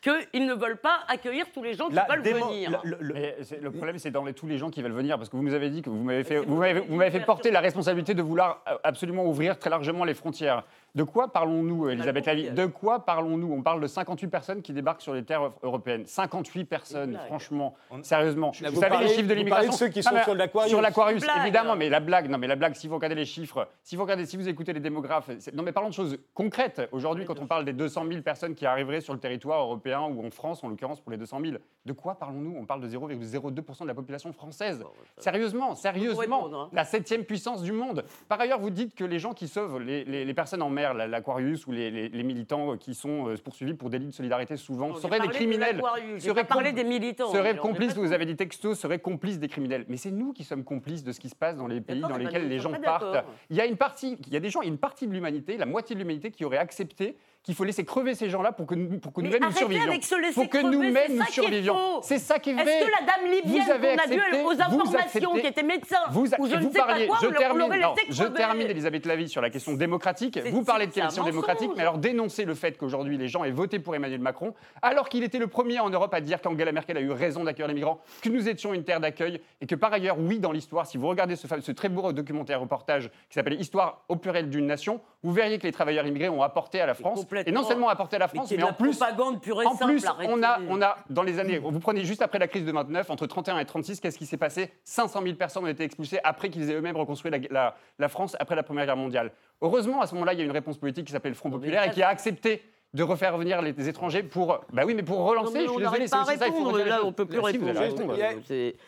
[0.01, 2.81] qu'ils ne veulent pas accueillir tous les gens qui veulent venir.
[2.85, 5.55] Le, problème, c'est dans les, tous les gens qui veulent venir, parce que vous nous
[5.55, 8.77] avez dit que vous m'avez fait, vous m'avez fait porter la responsabilité de vouloir euh,
[8.85, 10.65] absolument ouvrir très largement les frontières.
[10.95, 13.53] De quoi parlons-nous, Elisabeth Lavie De quoi parlons-nous?
[13.53, 16.07] On parle de 58 personnes qui débarquent sur les terres européennes.
[16.07, 18.53] 58 personnes, franchement, sérieusement.
[18.73, 20.71] Vous, savez les chiffres de l'immigration ceux qui sont sur l'Aquarius.
[20.71, 23.69] Sur l'Aquarius, évidemment, mais la blague, non, mais la blague, si vous regardez les chiffres,
[23.83, 26.89] si vous regardez, si vous écoutez les démographes, non, mais parlons de choses concrètes.
[26.93, 30.27] Aujourd'hui, quand on parle des 200 000 personnes qui arriveraient sur le territoire européen ou
[30.27, 32.57] en France, en l'occurrence pour les 200 000, de quoi parlons-nous?
[32.59, 34.85] On parle de 0,02% de la population française.
[35.19, 36.69] Sérieusement, sérieusement, hein.
[36.73, 38.05] la septième puissance du monde.
[38.29, 41.67] Par ailleurs, vous dites que les gens qui sauvent les, les personnes en mer, l'Aquarius
[41.67, 45.83] ou les, militants qui sont euh, poursuivis pour délit de solidarité souvent seraient des criminels.
[46.19, 47.33] Seraient parler des militants.
[47.33, 49.85] Seraient complices, vous avez dit texto, seraient complices des criminels.
[49.89, 52.17] Mais c'est nous qui sommes complices de ce qui se passe dans les pays dans
[52.17, 53.25] lesquels les gens partent.
[53.51, 55.67] Il y a une partie, il y a des gens, une partie de l'humanité, la
[55.67, 58.99] moitié de l'humanité qui aurait accepté qu'il faut laisser crever ces gens-là pour que nous,
[58.99, 59.85] pour que nous-mêmes nous survivions.
[59.85, 62.03] Avec pour que nous-mêmes nous survivions.
[62.03, 62.65] C'est ça qui est vrai.
[62.65, 66.47] Est-ce que la dame libyenne qu'on a vue aux informations, qui était médecin, vous, ou
[66.47, 69.75] je vous ne parliez, quoi, je termine, non, je termine, Elisabeth Lavie, sur la question
[69.75, 70.39] démocratique.
[70.51, 73.79] Vous parlez de question démocratique, mais alors dénoncez le fait qu'aujourd'hui les gens aient voté
[73.79, 77.01] pour Emmanuel Macron, alors qu'il était le premier en Europe à dire qu'Angela Merkel a
[77.01, 80.19] eu raison d'accueillir les migrants, que nous étions une terre d'accueil, et que par ailleurs,
[80.19, 84.05] oui, dans l'histoire, si vous regardez ce, ce très beau documentaire reportage qui s'appelle Histoire
[84.09, 87.25] au pluriel d'une nation, vous verriez que les travailleurs immigrés ont apporté à la France,
[87.47, 90.43] et non seulement apporté la France, mais, en plus, propagande pure et en plus, on
[90.43, 93.27] a, on a dans les années, vous prenez juste après la crise de 29, entre
[93.27, 94.73] 31 et 36, qu'est-ce qui s'est passé?
[94.85, 98.57] 500 000 personnes ont été expulsées après qu'ils aient eux-mêmes reconstruit la, la, France après
[98.57, 99.33] la Première Guerre mondiale.
[99.61, 101.85] Heureusement, à ce moment-là, il y a une réponse politique qui s'appelle le Front populaire
[101.85, 102.63] et qui a accepté
[102.95, 105.61] de refaire venir les étrangers pour, bah oui, mais pour relancer.
[105.67, 106.47] je suis désolé, c'est aussi ça.
[106.47, 107.75] Il faut là, on peut plus répondre.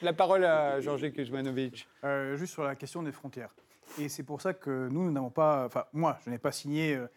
[0.02, 1.86] La parole à Georges Kuzmanovic.
[2.04, 3.50] Euh, juste sur la question des frontières.
[3.98, 6.94] Et c'est pour ça que nous, nous n'avons pas, enfin moi, je n'ai pas signé
[6.94, 7.08] euh,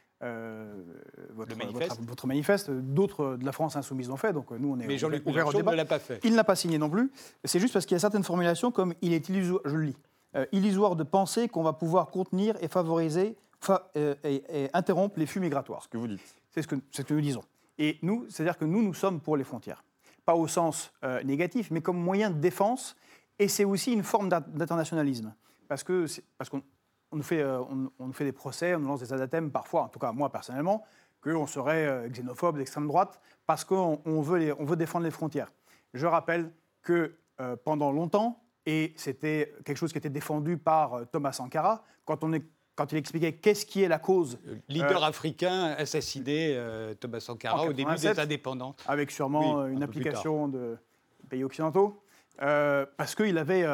[1.34, 2.02] votre, manifeste.
[2.02, 2.72] Votre, manifeste.
[2.72, 5.76] D'autres de la France insoumise l'ont fait, donc nous on est Mais Jean-Luc Mélenchon ne
[5.76, 6.20] l'a pas fait.
[6.24, 7.12] Il n'a pas signé non plus.
[7.44, 9.98] C'est juste parce qu'il y a certaines formulations comme il est illusoire, je le lis,
[10.36, 13.36] euh, illusoire de penser qu'on va pouvoir contenir et favoriser
[13.96, 15.84] euh, et, interrompre les flux migratoires.
[15.84, 16.22] Ce que vous dites.
[16.52, 17.44] C'est ce que, ce que nous disons.
[17.78, 19.84] Et nous, c'est-à-dire que nous, nous sommes pour les frontières.
[20.26, 20.94] Pas au sens
[21.26, 22.96] négatif, mais comme moyen de défense.
[23.40, 25.34] Et c'est aussi une forme d'internationalisme.
[25.68, 26.62] Parce qu'on
[27.14, 27.62] on nous, fait, euh,
[28.00, 30.84] on, fait des procès, on nous lance des adathèmes parfois, en tout cas moi personnellement,
[31.22, 35.52] qu'on serait euh, xénophobe d'extrême droite parce qu'on veut, on veut défendre les frontières.
[35.94, 41.34] Je rappelle que euh, pendant longtemps, et c'était quelque chose qui était défendu par Thomas
[41.34, 42.44] Sankara, quand, on est,
[42.76, 44.40] quand il expliquait qu'est-ce qui est la cause.
[44.70, 46.58] leader africain assassiné,
[47.00, 48.78] Thomas Sankara, au début des indépendances.
[48.88, 50.78] Avec sûrement une application de
[51.30, 52.02] pays occidentaux.
[52.38, 53.66] parce qu'il avait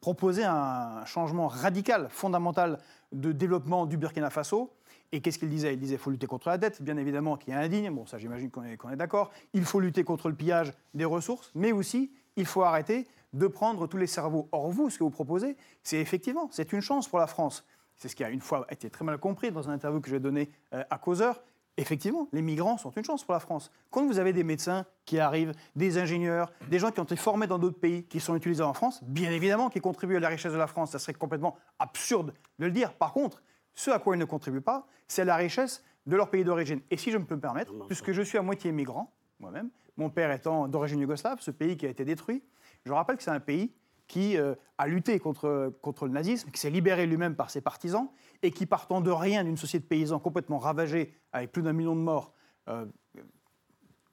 [0.00, 2.78] proposer un changement radical, fondamental
[3.12, 4.72] de développement du Burkina Faso.
[5.12, 5.74] Et qu'est-ce qu'il disait?
[5.74, 7.90] Il disait qu'il faut lutter contre la dette, bien évidemment, qui est indigne.
[7.90, 9.30] Bon, ça, j'imagine qu'on est, d'accord.
[9.52, 13.86] Il faut lutter contre le pillage des ressources, mais aussi, il faut arrêter de prendre
[13.86, 14.48] tous les cerveaux.
[14.52, 17.66] Or, vous, ce que vous proposez, c'est effectivement, c'est une chance pour la France.
[17.96, 20.18] C'est ce qui a une fois été très mal compris dans une interview que j'ai
[20.18, 21.42] donnée euh, à Causeur.
[21.78, 23.70] Effectivement, les migrants sont une chance pour la France.
[23.90, 27.46] Quand vous avez des médecins qui arrivent, des ingénieurs, des gens qui ont été formés
[27.46, 30.52] dans d'autres pays, qui sont utilisés en France, bien évidemment, qui contribuent à la richesse
[30.52, 32.92] de la France, ça serait complètement absurde de le dire.
[32.92, 33.42] Par contre,
[33.74, 36.80] ce à quoi ils ne contribuent pas, c'est la richesse de leur pays d'origine.
[36.90, 40.10] Et si je me peux me permettre, puisque je suis à moitié migrant, moi-même, mon
[40.10, 42.42] père étant d'origine yougoslave, ce pays qui a été détruit,
[42.84, 43.72] je rappelle que c'est un pays
[44.08, 48.08] qui euh, a lutté contre, contre le nazisme, qui s'est libéré lui-même par ses partisans,
[48.42, 51.94] et qui, partant de rien, d'une société de paysans complètement ravagée, avec plus d'un million
[51.94, 52.34] de morts,
[52.68, 52.86] euh,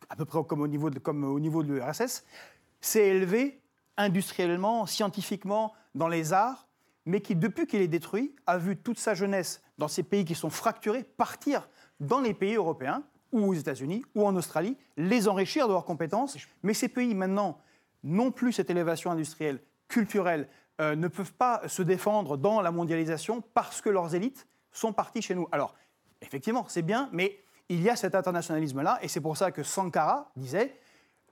[0.10, 2.24] à peu près comme au niveau de, comme au niveau de l'URSS,
[2.82, 3.62] s'est élevé
[3.98, 6.68] industriellement, scientifiquement, dans les arts,
[7.06, 10.36] mais qui, depuis qu'il est détruit, a vu toute sa jeunesse dans ces pays qui
[10.36, 11.68] sont fracturés partir
[12.00, 16.38] dans les pays européens, ou aux États-Unis, ou en Australie, les enrichir de leurs compétences.
[16.64, 17.60] Mais ces pays, maintenant,
[18.04, 20.48] n'ont plus cette élévation industrielle, culturelle,
[20.80, 25.22] euh, ne peuvent pas se défendre dans la mondialisation parce que leurs élites sont parties
[25.22, 25.48] chez nous.
[25.52, 25.76] Alors,
[26.22, 27.40] effectivement, c'est bien, mais
[27.70, 30.76] il y a cet internationalisme-là, et c'est pour ça que Sankara disait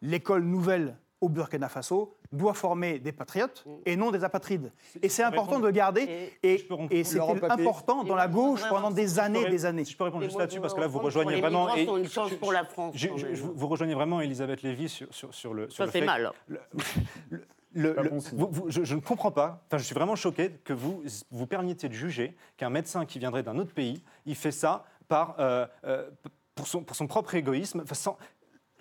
[0.01, 4.71] l'école nouvelle au Burkina Faso doit former des patriotes et non des apatrides.
[5.01, 9.43] Et c'est important de garder, et, et c'était important dans la gauche pendant des années
[9.43, 9.85] et des années.
[9.85, 11.73] je peux répondre juste là-dessus, parce que là, vous rejoignez vraiment...
[11.75, 12.95] Et, une chance pour la France.
[13.33, 15.69] vous rejoignez vraiment Elisabeth Lévy sur, sur, sur le...
[15.69, 16.31] Ça fait, mal.
[17.73, 17.95] Le,
[18.69, 22.35] je, ne comprends pas, enfin, je suis vraiment choqué que vous vous permettiez de juger
[22.55, 26.09] qu'un médecin qui viendrait d'un autre pays, il fait ça par, euh, euh,
[26.55, 28.17] pour, son, pour, son, propre égoïsme, sans,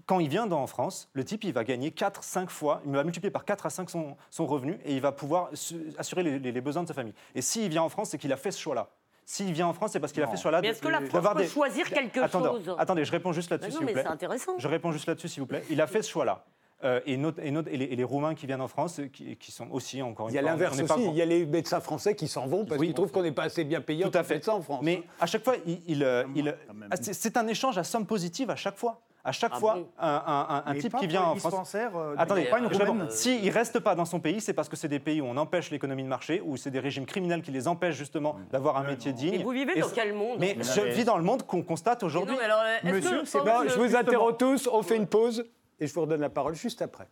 [0.06, 3.02] quand il vient en France, le type, il va gagner 4, 5 fois, il va
[3.02, 5.50] multiplier par 4 à 5 son, son revenu et il va pouvoir
[5.98, 7.14] assurer les, besoins de sa famille.
[7.34, 8.88] Et s'il vient en France, c'est qu'il a fait ce choix-là.
[9.24, 10.60] S'il vient en France, c'est parce qu'il a fait ce choix-là.
[10.60, 13.80] Mais est-ce que la France peut choisir quelque chose Attendez, je réponds juste là-dessus, s'il
[13.80, 14.02] vous plaît.
[14.02, 14.52] c'est intéressant.
[14.58, 15.64] Je réponds juste là-dessus, s'il vous plaît.
[15.68, 16.44] Il a fait ce choix-là.
[16.84, 20.40] Euh, et, et, les, Roumains qui viennent en France, qui, sont aussi encore une fois.
[20.40, 22.80] Il y a l'inverse aussi, il y a les médecins français qui s'en vont parce
[22.80, 24.46] qu'ils trouvent qu'on n'est pas assez bien payé Tout à fait.
[24.48, 24.80] en France.
[24.82, 26.24] Mais à chaque fois, il, euh,
[26.90, 30.74] ah, c'est un échange à somme positive à chaque fois à chaque ah fois, un,
[30.78, 31.74] type qui vient en France.
[31.74, 34.86] Euh, Attendez, pas une S'il ne reste pas dans son pays, c'est parce que c'est
[34.86, 37.66] des pays où on empêche l'économie de marché, où c'est des régimes criminels qui les
[37.66, 39.34] empêchent justement d'avoir un métier digne.
[39.34, 42.36] Et vous vivez dans quel monde Mais je vis dans le monde qu'on constate aujourd'hui.
[42.84, 45.44] Monsieur, je vous interromps tous, on fait une pause
[45.78, 47.08] et je vous redonne la parole juste après.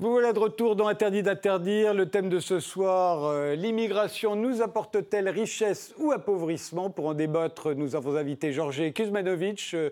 [0.00, 1.92] Vous voilà de retour dans Interdit d'interdire.
[1.92, 6.88] Le thème de ce soir, euh, l'immigration nous apporte-t-elle richesse ou appauvrissement?
[6.88, 9.90] Pour en débattre, nous avons invité Georges Kuzmanovic, euh,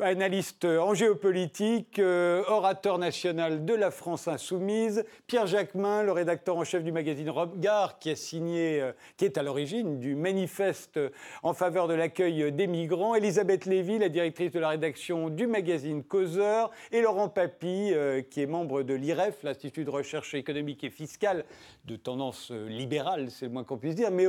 [0.00, 6.62] analyste en géopolitique, euh, orateur national de la France insoumise, Pierre Jacquemin, le rédacteur en
[6.62, 8.80] chef du magazine Regard, qui a signé,
[9.16, 11.00] qui est à l'origine du manifeste
[11.42, 16.04] en faveur de l'accueil des migrants, Elisabeth Lévy, la directrice de la rédaction du magazine
[16.04, 17.92] Causeur, et Laurent Papy,
[18.30, 21.44] qui est membre de l'IREF, l'Institut de recherche économique et fiscale
[21.86, 24.26] de tendance euh, libérale, c'est le moins qu'on puisse dire, mais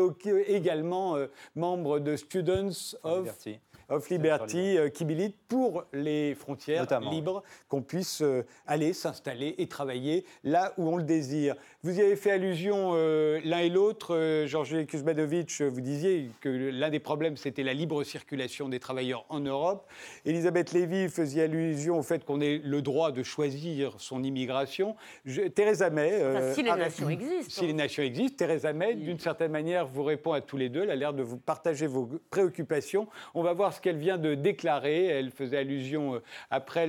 [0.47, 3.27] également euh, membre de Students of
[3.89, 9.67] of Liberty euh, qui milite pour les frontières libres, qu'on puisse euh, aller s'installer et
[9.67, 11.55] travailler là où on le désire.
[11.83, 14.45] Vous y avez fait allusion euh, l'un et l'autre.
[14.45, 19.39] Georges Kuzmanovic, vous disiez que l'un des problèmes, c'était la libre circulation des travailleurs en
[19.39, 19.87] Europe.
[20.25, 24.95] Elisabeth Lévy faisait allusion au fait qu'on ait le droit de choisir son immigration.
[25.25, 26.53] Je, Theresa May...
[26.53, 27.49] si les nations existent.
[27.49, 30.83] Si les nations existent, Theresa May, d'une certaine manière, vous répond à tous les deux.
[30.83, 33.07] Elle a l'air de vous partager vos préoccupations.
[33.33, 35.05] On va voir ce qu'elle vient de déclarer.
[35.05, 36.87] Elle faisait allusion euh, après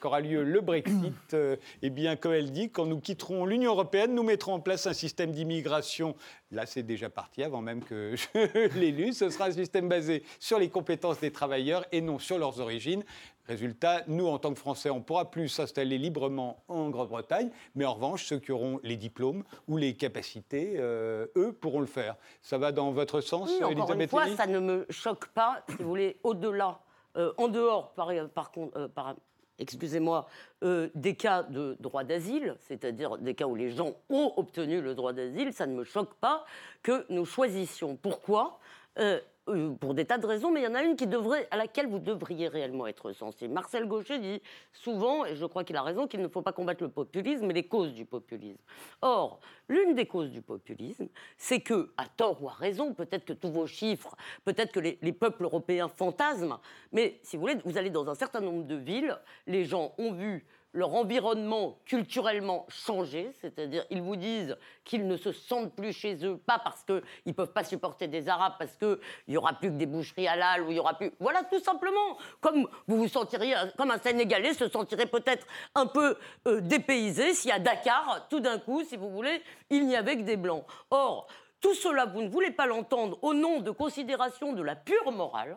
[0.00, 0.96] qu'aura lieu le Brexit.
[1.34, 4.86] Euh, eh bien, comme elle dit, quand nous quitterons l'Union européenne, nous mettrons en place
[4.86, 6.14] un système d'immigration.
[6.50, 9.14] Là, c'est déjà parti avant même que je l'ai lu.
[9.14, 13.02] Ce sera un système basé sur les compétences des travailleurs et non sur leurs origines.
[13.48, 17.84] Résultat, nous, en tant que Français, on ne pourra plus s'installer librement en Grande-Bretagne, mais
[17.84, 22.16] en revanche, ceux qui auront les diplômes ou les capacités, euh, eux, pourront le faire.
[22.40, 25.76] Ça va dans votre sens, oui, encore une fois, ça ne me choque pas, si
[25.76, 26.78] vous voulez, au-delà,
[27.16, 29.16] euh, en dehors, par, par, euh, par
[29.58, 30.26] excusez-moi,
[30.62, 35.12] des cas de droit d'asile, c'est-à-dire des cas où les gens ont obtenu le droit
[35.12, 36.44] d'asile, ça ne me choque pas
[36.82, 37.94] que nous choisissions.
[37.94, 38.58] Pourquoi?
[38.98, 41.56] Euh, pour des tas de raisons, mais il y en a une qui devrait, à
[41.56, 43.52] laquelle vous devriez réellement être sensible.
[43.52, 44.40] Marcel Gaucher dit
[44.72, 47.54] souvent, et je crois qu'il a raison, qu'il ne faut pas combattre le populisme, mais
[47.54, 48.60] les causes du populisme.
[49.00, 53.32] Or, l'une des causes du populisme, c'est que, à tort ou à raison, peut-être que
[53.32, 56.60] tous vos chiffres, peut-être que les, les peuples européens fantasment,
[56.92, 60.12] mais si vous voulez, vous allez dans un certain nombre de villes, les gens ont
[60.12, 66.24] vu leur environnement culturellement changé, c'est-à-dire ils vous disent qu'ils ne se sentent plus chez
[66.24, 69.68] eux, pas parce qu'ils ne peuvent pas supporter des Arabes, parce qu'il n'y aura plus
[69.68, 71.12] que des boucheries halal, ou il y aura plus...
[71.20, 72.16] Voilà, tout simplement.
[72.40, 77.50] Comme vous vous sentiriez, comme un Sénégalais se sentirait peut-être un peu euh, dépaysé si
[77.50, 80.64] à Dakar, tout d'un coup, si vous voulez, il n'y avait que des Blancs.
[80.90, 81.26] Or,
[81.62, 85.56] tout cela, vous ne voulez pas l'entendre au nom de considérations de la pure morale.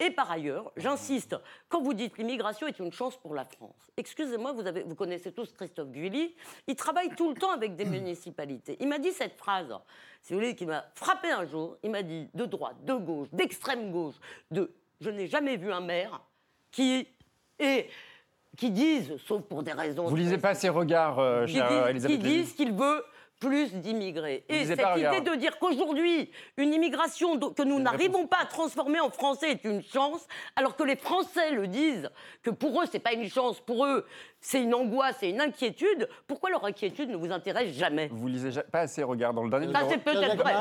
[0.00, 1.36] Et par ailleurs, j'insiste,
[1.68, 5.52] quand vous dites l'immigration est une chance pour la France, excusez-moi, vous, vous connaissez tous
[5.52, 6.34] Christophe Guilly,
[6.66, 8.76] il travaille tout le temps avec des municipalités.
[8.80, 9.72] Il m'a dit cette phrase,
[10.20, 11.76] si vous voulez, qui m'a frappé un jour.
[11.84, 14.16] Il m'a dit de droite, de gauche, d'extrême gauche,
[14.50, 14.74] de.
[15.00, 16.20] Je n'ai jamais vu un maire
[16.72, 17.06] qui
[17.60, 17.88] est
[18.56, 20.06] qui disent, sauf pour des raisons.
[20.06, 23.04] Vous lisez pas ces regards, euh, Qui disent qu'il veut
[23.44, 24.44] plus d'immigrés.
[24.48, 29.10] Et cette idée de dire qu'aujourd'hui, une immigration que nous n'arrivons pas à transformer en
[29.10, 30.26] français est une chance,
[30.56, 32.10] alors que les Français le disent,
[32.42, 34.06] que pour eux, c'est pas une chance, pour eux,
[34.40, 38.08] c'est une angoisse et une inquiétude, pourquoi leur inquiétude ne vous intéresse jamais?
[38.12, 39.34] Vous lisez pas assez Regard.
[39.34, 40.54] Dans le dernier Ça, c'est peut-être vrai.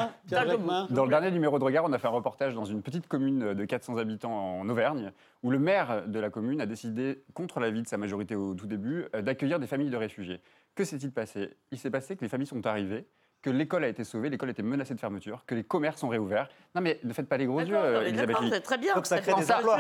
[0.90, 3.54] Dans le dernier numéro de Regard, on a fait un reportage dans une petite commune
[3.54, 5.12] de 400 habitants en Auvergne,
[5.44, 8.66] où le maire de la commune a décidé, contre l'avis de sa majorité au tout
[8.66, 10.42] début, euh, d'accueillir des familles de réfugiés.
[10.74, 11.58] Que s'est-il passé?
[11.72, 13.06] Il s'est passé que les familles sont arrivées,
[13.44, 16.50] que l'école a été sauvée, l'école était menacée de fermeture, que les commerces sont réouverts.
[16.74, 17.78] Non mais ne faites pas les gros yeux,
[18.08, 18.96] Elisabeth C'est très bien.
[18.96, 19.78] Donc ça crée des emplois.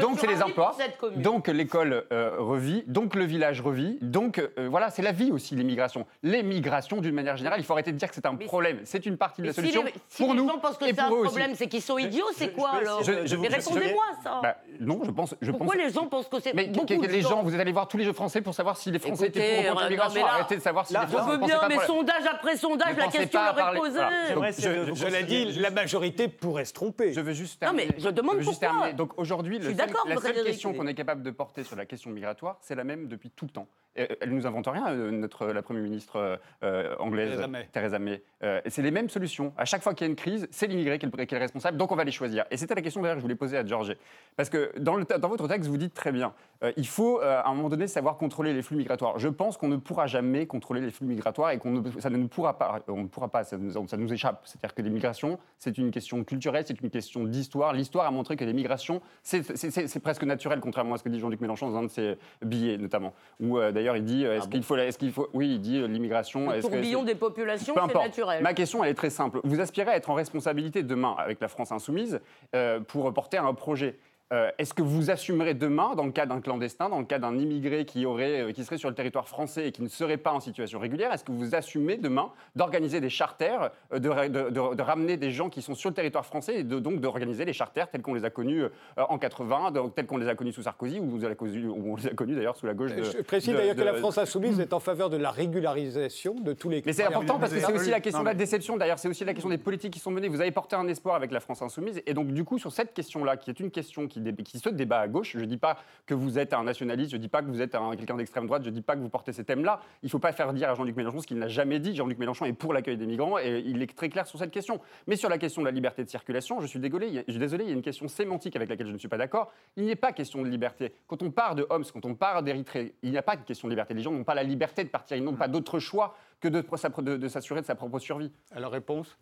[0.00, 0.76] Donc c'est les emplois.
[1.16, 3.98] Donc l'école euh, revit, donc le village revit.
[4.00, 6.06] Donc euh, voilà, c'est la vie aussi l'immigration.
[6.22, 8.80] L'émigration d'une manière générale, il faut arrêter de dire que c'est un problème.
[8.84, 11.08] C'est une partie de la solution si pour les nous gens pensent que c'est un
[11.08, 13.02] problème, c'est qu'ils sont idiots, c'est quoi alors
[13.40, 14.40] Mais répondez-moi ça.
[14.42, 15.34] Bah, non, je pense.
[15.42, 16.70] Je Pourquoi les gens pensent que c'est Mais
[17.08, 19.68] les gens, vous allez voir tous les jeux français pour savoir si les Français étaient
[19.70, 20.24] pour l'immigration.
[20.24, 21.16] Arrêtez de savoir si les Français.
[21.26, 25.70] Je veux bien, mais sondage après sondage, la question leur est je, l'ai dit, la
[25.70, 27.12] majorité pourrait se tromper.
[27.12, 27.86] Je veux juste terminer.
[27.86, 28.92] Non, mais je demande pourquoi.
[28.92, 32.74] Donc aujourd'hui, la seule question qu'on est capable de porter sur la question migratoire, c'est
[32.74, 33.68] la même depuis tout le temps.
[33.96, 37.40] Elle ne nous invente rien, euh, notre, la Première ministre euh, anglaise,
[37.72, 38.22] Theresa May.
[38.42, 39.52] Euh, c'est les mêmes solutions.
[39.56, 41.90] À chaque fois qu'il y a une crise, c'est l'immigré qui, est le responsable, donc
[41.90, 42.44] on va les choisir.
[42.52, 43.96] Et c'était la question d'ailleurs que je voulais poser à Georges.
[44.36, 46.32] Parce que dans, le, dans, votre texte, vous dites très bien,
[46.76, 49.18] il faut à un moment donné savoir contrôler les flux migratoires.
[49.18, 52.56] Je pense qu'on ne pourra jamais contrôler les flux migratoires et qu'on ça ne pourra
[52.58, 54.42] pas, on ne pourra pas, ça nous, ça nous échappe.
[54.44, 57.72] C'est-à-dire que l'immigration, c'est une question culturelle, c'est une question d'histoire.
[57.72, 61.70] L'histoire a montré que l'immigration, c'est presque naturel, contrairement à ce que dit Jean-Luc Mélenchon
[61.70, 63.12] dans un de ses billets notamment.
[63.40, 66.50] Où d'ailleurs il dit, est-ce ah qu'il faut, est-ce qu'il faut, oui, il dit l'immigration.
[66.50, 68.42] Le tourbillon des populations, c'est naturel.
[68.42, 69.40] Ma question, elle est très simple.
[69.44, 72.20] Vous aspirez à être en responsabilité demain avec la France insoumise
[72.54, 73.98] euh, pour porter un projet.
[74.32, 77.36] Euh, est-ce que vous assumerez demain, dans le cas d'un clandestin, dans le cas d'un
[77.36, 80.32] immigré qui, aurait, euh, qui serait sur le territoire français et qui ne serait pas
[80.32, 85.32] en situation régulière, est-ce que vous assumez demain d'organiser des charters, euh, de, ramener des
[85.32, 88.14] gens qui sont sur le territoire français et de, donc d'organiser les charters tels qu'on
[88.14, 88.62] les a connus
[88.96, 92.56] en 80, tels qu'on les a connus sous Sarkozy ou, on les a connus d'ailleurs
[92.56, 93.02] sous la gauche de.
[93.02, 96.68] Je précise d'ailleurs que la France insoumise est en faveur de la régularisation de tous
[96.68, 96.82] les.
[96.86, 98.76] Mais c'est important parce que c'est aussi la question de la déception.
[98.76, 100.28] D'ailleurs, c'est aussi la question des politiques qui sont menées.
[100.28, 102.94] Vous avez porté un espoir avec la France insoumise et donc du coup sur cette
[102.94, 105.32] question-là, qui est une question qui qui, se débat à gauche.
[105.34, 107.60] Je ne dis pas que vous êtes un nationaliste, je ne dis pas que vous
[107.60, 109.80] êtes quelqu'un d'extrême droite, je ne dis pas que vous portez ces thèmes-là.
[110.02, 111.94] Il ne faut pas faire dire à Jean-Luc Mélenchon ce qu'il n'a jamais dit.
[111.94, 114.80] Jean-Luc Mélenchon est pour l'accueil des migrants et il est très clair sur cette question.
[115.06, 117.64] Mais sur la question de la liberté de circulation, je suis désolé, je suis désolé,
[117.64, 119.52] il y a une question sémantique avec laquelle je ne suis pas d'accord.
[119.76, 120.94] Il n'y a pas question de liberté.
[121.06, 123.68] Quand on part de Homs, quand on part d'Érythrée, il n'y a pas de question
[123.68, 123.94] de liberté.
[123.94, 127.16] Les gens n'ont pas la liberté de partir, ils n'ont pas d'autre choix que de,
[127.16, 128.32] de, s'assurer de sa propre survie.
[128.52, 129.18] Alors réponse?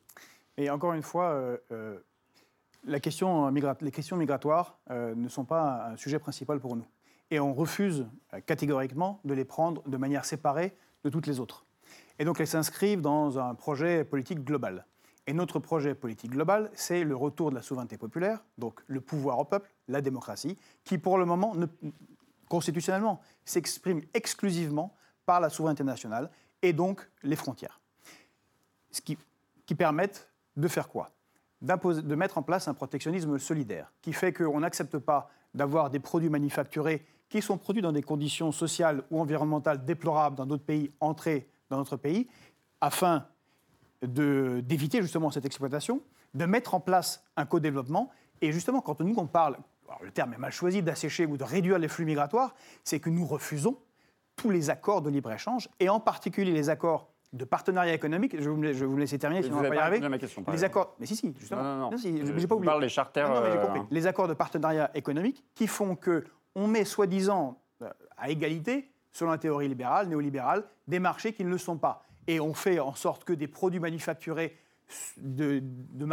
[0.56, 1.98] Et encore une fois, euh, euh,
[3.00, 3.48] question
[3.80, 6.86] les questions migratoires euh, ne sont pas un sujet principal pour nous.
[7.30, 11.66] Et on refuse euh, catégoriquement de les prendre de manière séparée de toutes les autres.
[12.18, 14.86] Et donc elles s'inscrivent dans un projet politique global.
[15.26, 19.38] Et notre projet politique global, c'est le retour de la souveraineté populaire, donc le pouvoir
[19.38, 21.54] au peuple, la démocratie, qui pour le moment,
[22.48, 26.30] constitutionnellement, s'exprime exclusivement par la souveraineté nationale
[26.62, 27.78] et donc les frontières.
[28.90, 29.18] Ce qui,
[29.66, 31.10] qui permettent de faire quoi?
[31.61, 36.29] De mettre en place un protectionnisme solidaire, qui fait qu'on n'accepte pas d'avoir des produits
[36.29, 41.48] manufacturés qui sont produits dans des conditions sociales ou environnementales déplorables dans d'autres pays entrés
[41.69, 42.29] dans notre pays,
[42.81, 43.27] afin
[44.02, 46.00] d'éviter justement cette exploitation,
[46.35, 48.11] de mettre en place un co-développement.
[48.40, 49.59] Et justement, quand nous on parle,
[50.02, 52.54] le terme est mal choisi, d'assécher ou de réduire les flux migratoires,
[52.85, 53.77] c'est que nous refusons
[54.37, 58.35] tous les accords de libre-échange, et en particulier les accords de partenariat économique.
[58.38, 60.08] Je vais vous, je vous laisser terminer, sinon on va pas y arriver.
[60.08, 61.62] Ma question, les accords, mais si, si, justement.
[61.62, 61.96] Non, non, non.
[61.98, 62.70] si, je, j'ai pas oublié.
[62.70, 63.29] parle des charters.
[63.29, 63.81] Non, j'ai compris.
[63.90, 66.24] Les accords de partenariat économique qui font que
[66.54, 67.60] on met soi-disant
[68.16, 72.04] à égalité, selon la théorie libérale, néolibérale, des marchés qui ne le sont pas.
[72.26, 74.56] Et on fait en sorte que des produits manufacturés
[75.18, 76.06] de, de,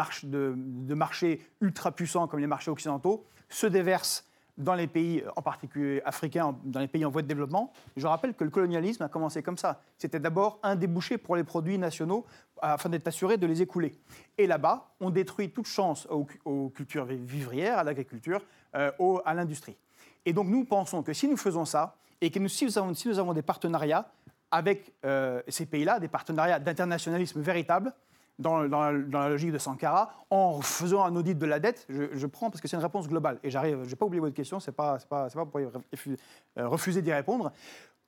[0.55, 4.27] de marchés ultra puissants comme les marchés occidentaux se déversent
[4.57, 7.71] dans les pays, en particulier africains, dans les pays en voie de développement.
[7.97, 9.81] Je rappelle que le colonialisme a commencé comme ça.
[9.97, 12.25] C'était d'abord un débouché pour les produits nationaux
[12.61, 13.93] afin d'être assuré de les écouler.
[14.37, 18.41] Et là-bas, on détruit toute chance aux, cultures vivrières, à l'agriculture,
[18.75, 18.91] euh,
[19.25, 19.75] à l'industrie.
[20.25, 22.93] Et donc nous pensons que si nous faisons ça, et que nous, si, nous avons,
[22.93, 24.09] si nous avons des partenariats
[24.51, 27.93] avec euh, ces pays-là, des partenariats d'internationalisme véritable,
[28.39, 32.61] dans, la, logique de Sankara, en faisant un audit de la dette, je, prends parce
[32.61, 34.75] que c'est une réponse globale, et j'arrive, je n'ai pas oublié votre question, ce n'est
[34.75, 35.69] pas, pas, pas pour euh,
[36.67, 37.51] refuser d'y répondre,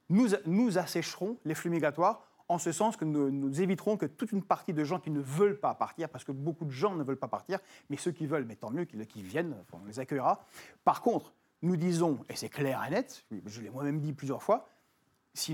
[0.09, 4.41] nous, nous assécherons les flux migratoires en ce sens que nous, éviterons que toute une
[4.41, 7.17] partie de gens qui ne veulent pas partir, parce que beaucoup de gens ne veulent
[7.17, 7.59] pas partir,
[7.89, 10.45] mais ceux qui veulent, mais tant mieux qu'ils viennent, on les accueillera.
[10.85, 14.69] Par contre, nous disons, et c'est clair et net, je l'ai moi-même dit plusieurs fois,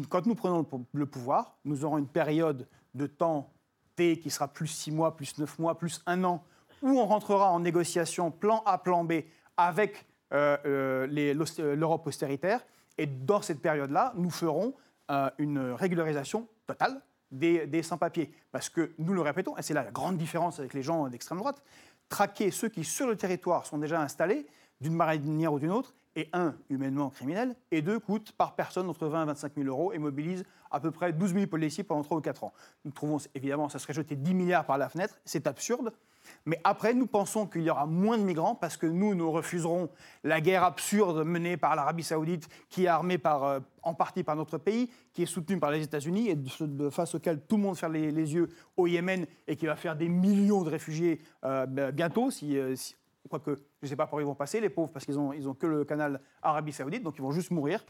[0.10, 3.52] quand nous prenons le pouvoir, nous aurons une période de temps
[3.96, 6.44] Qui sera plus 6 mois, plus 9 mois, plus un an,
[6.82, 9.14] où on rentrera en négociation plan A, plan B
[9.56, 12.66] avec euh, euh, l'Europe austéritaire.
[12.98, 14.74] Et dans cette période-là, nous ferons
[15.12, 18.34] euh, une régularisation totale des, des sans-papiers.
[18.52, 21.62] Parce que, nous le répétons, et c'est la grande différence avec les gens d'extrême droite,
[22.10, 24.48] traquer ceux qui, sur le territoire, sont déjà installés,
[24.82, 29.08] d'une manière ou d'une autre, et un, humainement criminel, et deux, coûte par personne entre
[29.08, 32.18] 20 et 25 000 euros et mobilise à peu près 12 000 policiers pendant 3
[32.18, 32.54] ou 4 ans.
[32.86, 35.94] Nous trouvons, évidemment, ça serait jeter 10 milliards par la fenêtre, c'est absurde.
[36.46, 39.90] Mais après, nous pensons qu'il y aura moins de migrants parce que nous, nous refuserons
[40.24, 44.36] la guerre absurde menée par l'Arabie saoudite, qui est armée par, euh, en partie par
[44.36, 47.78] notre pays, qui est soutenue par les États-Unis et de, face auquel tout le monde
[47.78, 52.32] ferme les, yeux au Yémen et qui va faire des millions de réfugiés euh, bientôt,
[52.32, 52.96] si, euh, si
[53.30, 55.34] quoique je ne sais pas par où ils vont passer, les pauvres, parce qu'ils n'ont
[55.34, 57.84] ils ont que le canal Arabie Saoudite, donc ils vont juste mourir.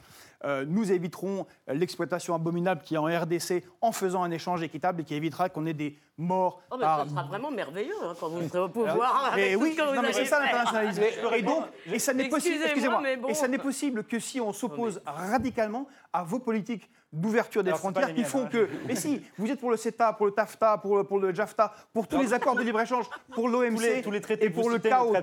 [0.44, 5.04] Euh, nous éviterons l'exploitation abominable qui est en RDC en faisant un échange équitable et
[5.04, 6.62] qui évitera qu'on ait des morts.
[6.72, 9.34] Oh, mais Ça sera vraiment merveilleux hein, quand vous serez au pouvoir.
[9.36, 11.04] Mais oui, non, mais c'est ça l'internationalisme.
[11.36, 15.02] Et donc, et ça n'est possible, excusez-moi, et ça n'est possible que si on s'oppose
[15.06, 18.68] radicalement à vos politiques d'ouverture des frontières qui font que.
[18.88, 21.72] Mais si, vous êtes pour le CETA, pour le TAFTA, pour le, pour le JAFTA,
[21.94, 25.14] pour tous les accords de libre-échange, pour l'OMC, tous les traités et pour le chaos,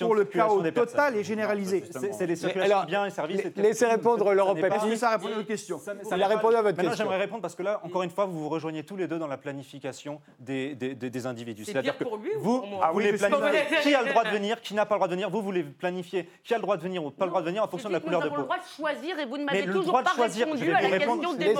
[0.00, 1.84] pour le chaos total et généralisé.
[2.12, 3.42] C'est les circulations biens et services.
[3.56, 5.80] Laissez répondre l'Europe Est-ce ça répond à votre question
[6.14, 6.94] Il a répondu à votre question.
[6.96, 9.26] j'aimerais répondre parce que là, encore une fois, vous vous rejoignez tous les deux dans
[9.26, 11.64] la planification des, des, des individus.
[11.64, 14.96] C'est-à-dire que vous, vous voulez planifier qui a le droit de venir, qui n'a pas
[14.96, 15.30] le droit de venir?
[15.30, 17.62] Vous voulez planifier qui a le droit de venir ou pas le droit de venir
[17.62, 18.34] en fonction de la couleur de peau.
[18.34, 20.98] Nous avons le droit de choisir et vous ne m'avez toujours pas répondu à la
[20.98, 21.54] question des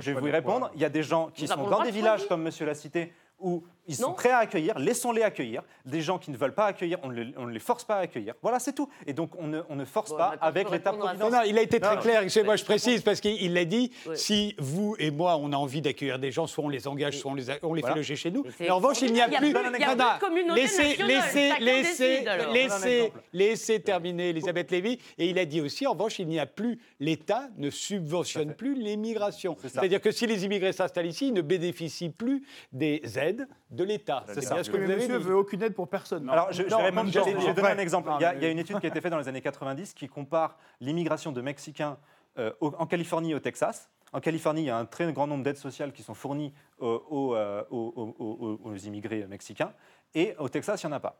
[0.00, 0.70] Je vais vous répondre.
[0.74, 3.64] Il y a des gens qui sont dans des villages, comme monsieur l'a cité, où
[3.86, 5.62] ils sont prêts à accueillir, laissons-les accueillir.
[5.84, 8.34] Des gens qui ne veulent pas accueillir, on ne les, force pas à accueillir.
[8.42, 8.88] Voilà, c'est tout.
[9.06, 11.32] Et donc, on ne, force pas avec l'État providence.
[11.32, 12.28] Non, il a été très clair.
[12.28, 15.80] Chez moi, je précise, parce qu'il l'a dit, si vous et moi, on a envie
[15.80, 18.30] d'accueillir des gens, soit on les engage, soit on les, on les fait loger chez
[18.30, 18.44] nous.
[18.60, 19.52] Mais en revanche, il n'y a, plus...
[20.54, 24.98] Laissez, laissez, laissez, laissez, laissez terminer Elisabeth Lévy.
[25.18, 26.80] Et il a dit aussi, en revanche, il n'y a plus...
[27.00, 29.56] L'État ne subventionne plus l'immigration.
[29.62, 34.24] C'est-à-dire que si les immigrés s'installent ici, ils ne bénéficient plus des aides de l'État.
[34.28, 34.56] C'est ça.
[34.56, 36.28] Parce que monsieur veut aucune aide pour personne.
[36.28, 38.10] Alors, je, vais, donner un exemple.
[38.18, 40.58] Il y, a, une étude qui a été faite dans les années 90 qui compare
[40.80, 41.96] l'immigration de Mexicains
[42.38, 43.88] euh, en Californie et au Texas.
[44.12, 46.52] En Californie, il y a un très grand nombre d'aides sociales qui sont fournies
[46.82, 49.72] euh, euh, aux, immigrés mexicains.
[50.14, 51.16] Et au Texas, il n'y en a pas.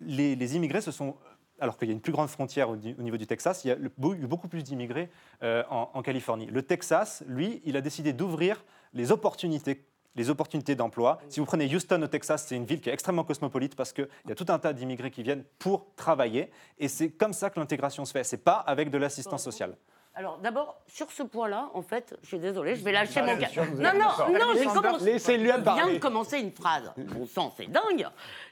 [0.00, 1.16] les, immigrés se sont
[1.60, 3.76] alors qu'il y a une plus grande frontière au, niveau du Texas, il y a
[3.76, 5.10] eu beaucoup plus d'immigrés
[5.42, 6.46] en, en, Californie.
[6.46, 11.18] Le Texas, lui, il a décidé d'ouvrir les opportunités les opportunités d'emploi.
[11.28, 14.08] Si vous prenez Houston au Texas, c'est une ville qui est extrêmement cosmopolite parce qu'il
[14.26, 16.50] y a tout un tas d'immigrés qui viennent pour travailler.
[16.78, 18.24] Et c'est comme ça que l'intégration se fait.
[18.24, 19.76] Ce n'est pas avec de l'assistance sociale.
[20.18, 23.46] Alors d'abord, sur ce point-là, en fait, je suis désolée, je vais lâcher mon cas.
[23.76, 25.04] Non, non, non, j'ai commencé.
[25.04, 26.92] Laissez-lui Je viens de commencer une phrase.
[26.96, 28.08] Bon sang, c'est dingue.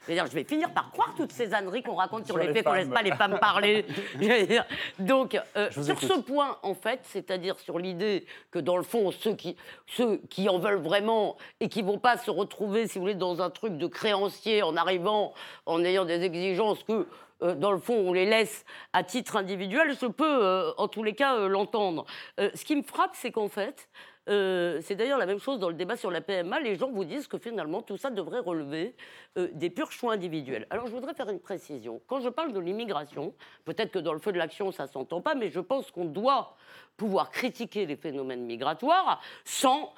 [0.07, 2.63] Je, dire, je vais finir par croire toutes ces âneries qu'on raconte sur, les faits
[2.63, 3.85] qu'on laisse pas les femmes parler.
[4.99, 9.35] Donc, euh, sur ce point, en fait, c'est-à-dire sur l'idée que dans le fond, ceux
[9.35, 9.57] qui,
[9.87, 13.41] ceux qui en veulent vraiment et qui vont pas se retrouver, si vous voulez, dans
[13.41, 15.33] un truc de créancier en arrivant,
[15.65, 17.05] en ayant des exigences que
[17.43, 21.03] euh, dans le fond, on les laisse à titre individuel, je peux, euh, en tous
[21.03, 22.05] les cas, euh, l'entendre.
[22.37, 23.89] ce qui me frappe, c'est qu'en fait,
[24.27, 26.59] c'est d'ailleurs la même chose dans le débat sur la PMA.
[26.59, 28.93] Les gens vous disent que finalement tout ça devrait relever
[29.37, 30.67] des purs choix individuels.
[30.69, 32.01] Alors je voudrais faire une précision.
[32.07, 33.33] Quand je parle de l'immigration,
[33.63, 36.57] peut-être que dans le feu de l'action ça s'entend pas, mais je pense qu'on doit
[36.97, 39.93] pouvoir critiquer les phénomènes migratoires sans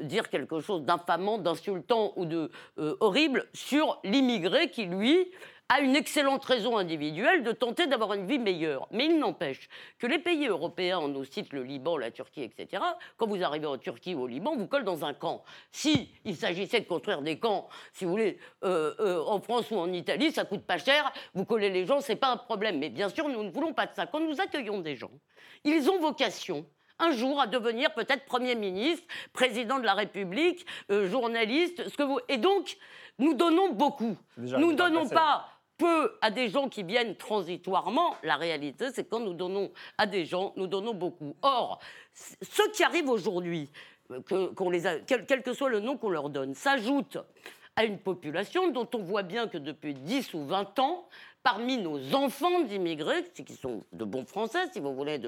[0.00, 2.50] dire quelque chose d'infamant, d'insultant ou de
[2.98, 5.30] horrible sur l'immigré qui, lui,
[5.70, 8.88] a une excellente raison individuelle de tenter d'avoir une vie meilleure.
[8.90, 9.68] Mais il n'empêche
[10.00, 12.82] que les pays européens, on nous cite le Liban, la Turquie, etc.,
[13.16, 15.44] quand vous arrivez en Turquie ou au Liban, vous collez dans un camp.
[15.70, 19.76] Si il s'agissait de construire des camps, si vous voulez, euh, euh, en France ou
[19.76, 22.80] en Italie, ça coûte pas cher, vous collez les gens, c'est pas un problème.
[22.80, 24.06] Mais bien sûr, nous ne voulons pas de ça.
[24.06, 25.12] Quand nous accueillons des gens,
[25.62, 26.66] ils ont vocation
[26.98, 32.02] un jour à devenir peut-être Premier ministre, président de la République, euh, journaliste, ce que
[32.02, 32.18] vous...
[32.28, 32.76] Et donc,
[33.20, 34.16] nous donnons beaucoup.
[34.36, 35.46] Nous ne donnons pas
[35.80, 38.14] peu à des gens qui viennent transitoirement.
[38.22, 41.34] La réalité, c'est quand nous donnons à des gens, nous donnons beaucoup.
[41.40, 41.80] Or,
[42.14, 43.70] ceux qui arrivent aujourd'hui,
[44.26, 44.52] que,
[45.22, 47.18] quel, que soit le nom qu'on leur donne, s'ajoutent
[47.76, 51.08] à une population dont on voit bien que depuis 10 ou 20 ans,
[51.42, 55.18] parmi nos enfants d'immigrés, qui sont de bons Français, si vous voulez,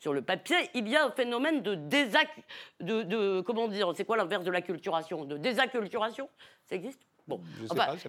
[0.00, 2.28] sur le papier, il y a un phénomène de désac...
[2.80, 5.24] De comment dire C'est quoi l'inverse de l'acculturation?
[5.24, 6.28] De désacculturation
[6.64, 7.09] Ça existe?
[7.30, 7.40] Bon,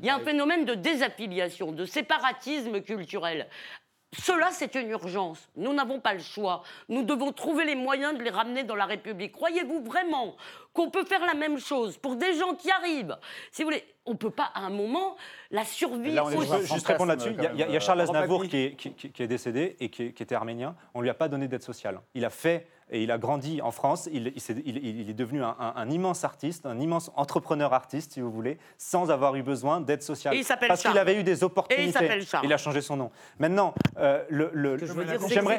[0.02, 3.48] il y a un phénomène de désaffiliation, de séparatisme culturel.
[4.20, 5.48] Cela, c'est une urgence.
[5.56, 6.64] Nous n'avons pas le choix.
[6.90, 9.32] Nous devons trouver les moyens de les ramener dans la République.
[9.32, 10.36] Croyez-vous vraiment
[10.74, 13.18] qu'on peut faire la même chose pour des gens qui arrivent?
[13.54, 15.16] Si vous voulez, on ne peut pas à un moment
[15.50, 16.12] la survie.
[16.12, 16.26] Là,
[16.64, 17.34] juste répondre là-dessus.
[17.54, 20.76] Il, y a, Charles Aznavour qui est, qui, est, décédé et qui, était arménien.
[20.94, 22.02] On ne lui a pas donné d'aide sociale.
[22.14, 24.10] Il a fait et il a grandi en France.
[24.12, 29.36] Il, est, devenu un, immense artiste, un immense entrepreneur artiste, si vous voulez, sans avoir
[29.36, 30.36] eu besoin d'aide sociale.
[30.68, 32.20] parce qu'il avait eu des opportunités.
[32.44, 33.12] il, a changé son nom.
[33.40, 34.24] Maintenant, euh,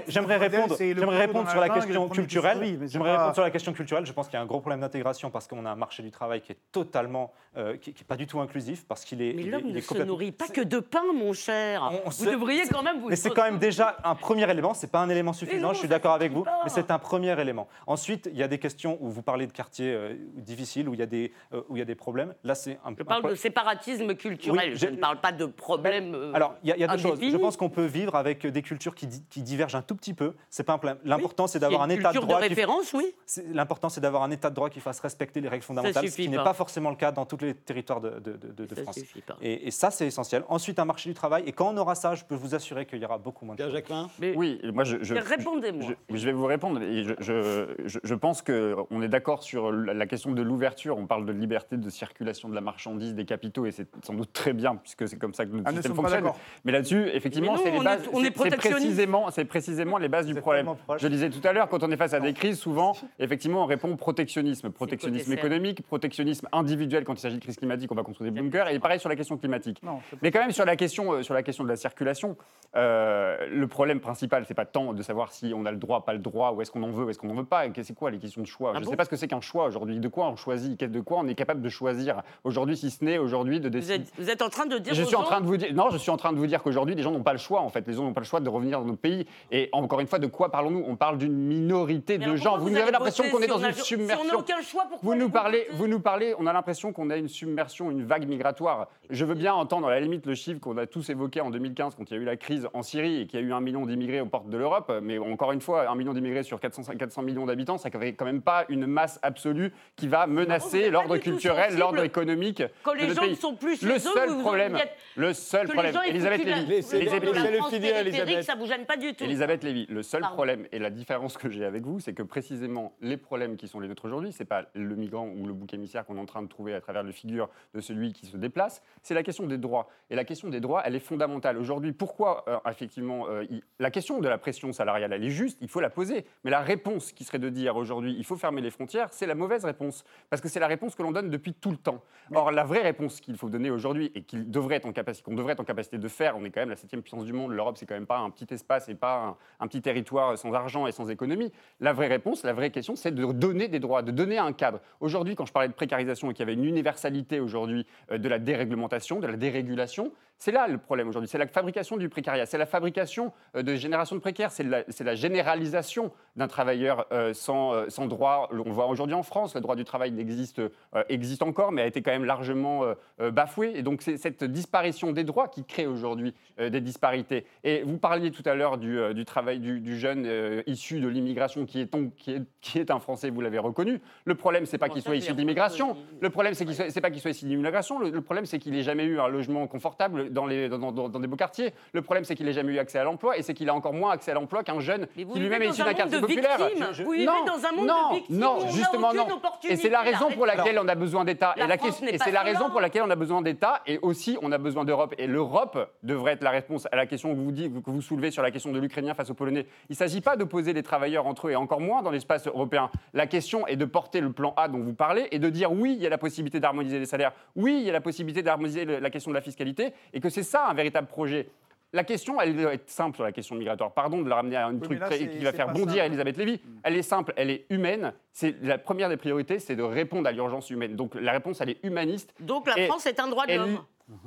[0.09, 2.79] j'aimerais répondre, répondre sur la question culturelle.
[2.87, 4.07] J'aimerais répondre sur la question culturelle.
[4.07, 6.11] Je pense qu'il y a un gros problème d'intégration parce qu'on a un marché du
[6.11, 9.33] travail qui est totalement, euh, qui, pas du tout inclusif, parce qu'il est.
[9.33, 11.91] Mais l'homme ne se nourrit pas que de pain, mon cher.
[12.05, 13.09] vous devriez quand même vous.
[13.09, 14.75] Mais c'est quand même déjà un premier élément.
[14.75, 15.73] C'est pas un élément suffisant.
[15.73, 17.69] je suis d'accord avec vous, mais c'est un premier élément.
[17.87, 21.01] Ensuite, il y a des questions où vous parlez de quartiers euh, difficiles, où il,
[21.01, 22.35] y a des, euh, où il y a des problèmes.
[22.45, 26.15] Là, c'est un Je parle de séparatisme culturel, je ne parle pas de problèmes.
[26.15, 27.19] Euh, alors, il y a, deux choses.
[27.21, 30.35] Je pense qu'on peut vivre avec des cultures qui, qui divergent un tout petit peu.
[30.51, 30.99] C'est pas un problème.
[31.05, 32.41] L'important, c'est d'avoir un état de droit.
[32.41, 33.15] De référence, oui.
[33.53, 36.29] L'important, c'est d'avoir un état de droit qui fasse respecter les règles fondamentales, ce qui
[36.29, 38.99] n'est pas forcément le cas dans tous les territoires de, de, de, France.
[39.41, 40.45] Et, ça, c'est essentiel.
[40.49, 41.45] Ensuite, un marché du travail.
[41.47, 43.69] Et quand on aura ça, je peux vous assurer qu'il y aura beaucoup moins de.
[43.69, 44.97] Jacquemin Oui, moi, je.
[45.15, 45.91] Répondez-moi.
[46.11, 46.83] Je, vais vous répondre.
[46.83, 50.99] Et je, je, pense qu'on est d'accord sur la question de l'ouverture.
[50.99, 54.33] On parle de liberté de circulation de la marchandise, des capitaux, et c'est sans doute
[54.33, 56.31] très bien, puisque c'est comme ça que notre ah, système fonctionne.
[56.65, 58.09] Mais là-dessus, effectivement, c'est les bases.
[58.13, 60.69] C'est précisément, précisément les bases du problème.
[60.99, 63.67] Je disais tout à l'heure, quand on est face à des crises, souvent, effectivement, on
[63.67, 64.71] répond protectionnisme.
[64.71, 68.69] Protectionnisme économique, protectionnisme individuel quand il s'agit de crise climatique, on va construire des bunkers,
[68.69, 69.81] et pareil sur la question climatique.
[70.23, 72.37] Mais quand même, sur la question, euh, sur la question de la circulation,
[72.77, 76.13] euh, le problème principal, c'est pas tant de savoir si on a le droit, pas
[76.13, 78.11] le droit, ou est-ce qu'on en veut, ou est-ce qu'on n'en veut pas c'est quoi
[78.11, 78.73] les questions de choix?
[78.75, 79.99] Ah Je ne sais pas ce que c'est qu'un choix aujourd'hui.
[79.99, 80.83] De quoi on choisit?
[80.83, 82.23] De quoi on est capable de choisir?
[82.45, 84.95] Aujourd'hui, si ce n'est aujourd'hui de décider vous êtes, en train de dire.
[84.95, 85.73] Je suis en train de vous dire.
[85.75, 87.61] Non, je suis en train de vous dire qu'aujourd'hui, les gens n'ont pas le choix.
[87.61, 89.27] En fait, les gens n'ont pas le choix de revenir dans notre pays.
[89.51, 90.85] Et encore une fois, de quoi parlons-nous?
[90.87, 92.59] On parle d'une minorité de gens.
[92.59, 94.25] Vous, avez l'impression qu'on est dans une submersion.
[94.25, 96.35] Si on aucun choix, vous nous parlez, vous nous parlez.
[96.39, 98.89] On a l'impression qu'on a une submersion, une vague migratoire.
[99.11, 101.95] Je veux bien entendre à la limite le chiffre qu'on a tous évoqué en 2015
[101.97, 103.61] quand il y a eu la crise en Syrie et qu'il y a eu un
[103.61, 104.93] million d'immigrés aux portes de l'Europe.
[105.03, 108.25] Mais encore une fois, un million d'immigrés sur 400, 400 millions d'habitants, ça fait quand
[108.25, 112.63] même pas une masse absolue qui va menacer l'ordre culturel, l'ordre économique.
[112.83, 114.79] Quand les gens ne sont plus le seul problème,
[115.17, 119.25] le seul problème, Elisabeth Lévy, Elisabeth, ça vous gêne pas du tout.
[119.25, 122.95] Elisabeth Lévy, le seul problème et la différence que j'ai avec vous, c'est que précisément
[123.01, 126.05] les problèmes qui sont les nôtres aujourd'hui, c'est pas le migrant ou le bouc émissaire
[126.05, 128.83] qu'on est en train de trouver à travers le figure de celui qui se déplace,
[129.03, 129.89] c'est la question des droits.
[130.11, 131.93] Et la question des droits, elle est fondamentale aujourd'hui.
[131.93, 133.45] Pourquoi euh, effectivement euh,
[133.79, 136.27] la question de la pression salariale, elle est juste, il faut la poser.
[136.45, 139.35] Mais la réponse qui serait de dire aujourd'hui, il faut fermer les frontières, c'est la
[139.35, 140.05] mauvaise réponse.
[140.31, 142.03] Parce que c'est la réponse que l'on donne depuis tout le temps.
[142.35, 145.35] Or, la vraie réponse qu'il faut donner aujourd'hui et qu'il devrait être en capacité, qu'on
[145.35, 147.53] devrait être en capacité de faire, on est quand même la septième puissance du monde,
[147.53, 150.87] l'Europe, c'est quand même pas un petit espace et pas un, petit territoire sans argent
[150.87, 151.53] et sans économie.
[151.81, 154.81] La vraie réponse, la vraie question, c'est de donner des droits, de donner un cadre.
[155.01, 158.29] Aujourd'hui, quand je parlais de précarisation et qu'il y avait une universalité aujourd'hui euh, de
[158.29, 160.13] la déréglementation, de la dérégulation,
[160.43, 161.29] c'est là le problème aujourd'hui.
[161.29, 165.15] C'est la fabrication du précariat, c'est la fabrication euh, de générations de précaires, c'est la,
[165.15, 168.49] généralisation d'un travailleur euh, sans, sans droit.
[168.51, 171.87] On voit aujourd'hui en France, le droit du travail existe, euh, existe encore, mais a
[171.87, 172.83] été quand même largement
[173.21, 173.73] bafoué.
[173.77, 177.47] Et donc c'est cette disparition des droits qui crée aujourd'hui des disparités.
[177.63, 181.83] Et vous parliez tout à l'heure du, du, travail du, jeune issu de l'immigration qui
[181.83, 184.01] est, qui, est, qui est un Français, vous l'avez reconnu.
[184.25, 185.97] Le problème, c'est pas qu'il soit issu de l'immigration.
[186.21, 187.99] Le problème, c'est qu'il pas qu'il soit issu de l'immigration.
[188.01, 191.27] Le, le problème, c'est qu'il n'ait jamais eu un logement confortable dans, les, dans, des
[191.27, 191.73] beaux quartiers.
[191.93, 193.93] Le problème, c'est qu'il n'a jamais eu accès à l'emploi et c'est qu'il a encore
[193.93, 196.59] moins accès à l'emploi qu'un jeune qui lui-même est issu d'un quartier populaire.
[196.93, 199.27] Je, Vous vivez dans un monde non, de victimes non, où on justement non.
[199.69, 201.55] Et c'est la raison pour laquelle on a besoin d'État.
[201.57, 203.83] La Et, c'est la raison pour laquelle on a besoin d'État.
[203.87, 205.15] Et aussi, on a besoin d'Europe.
[205.19, 208.31] Et l'Europe devrait être la réponse à la question que vous, dites, que vous soulevez
[208.31, 209.67] sur la question de l'Ukrainien face aux Polonais.
[209.89, 212.91] Il ne s'agit pas d'opposer les travailleurs entre eux, et encore moins dans l'espace européen.
[213.15, 215.95] La question est de porter le plan A dont vous parlez et de dire oui,
[215.97, 217.33] il y a la possibilité d'harmoniser les salaires.
[217.57, 219.93] Oui, il y a la possibilité d'harmoniser la question de la fiscalité.
[220.13, 221.49] Et que c'est ça un véritable projet.
[221.95, 223.93] La question, elle doit être simple sur la question migratoire.
[223.93, 226.07] Pardon de la ramener à un truc là, très- c'est- qui va faire bondir simple.
[226.07, 226.61] Elisabeth Lévy.
[226.85, 228.15] Elle est simple, elle est humaine.
[228.33, 230.97] C'est la première des priorités, c'est de répondre à l'urgence humaine.
[230.97, 232.33] Donc la réponse, elle est humaniste.
[232.41, 233.81] Donc la Et- France est un droit de l'homme.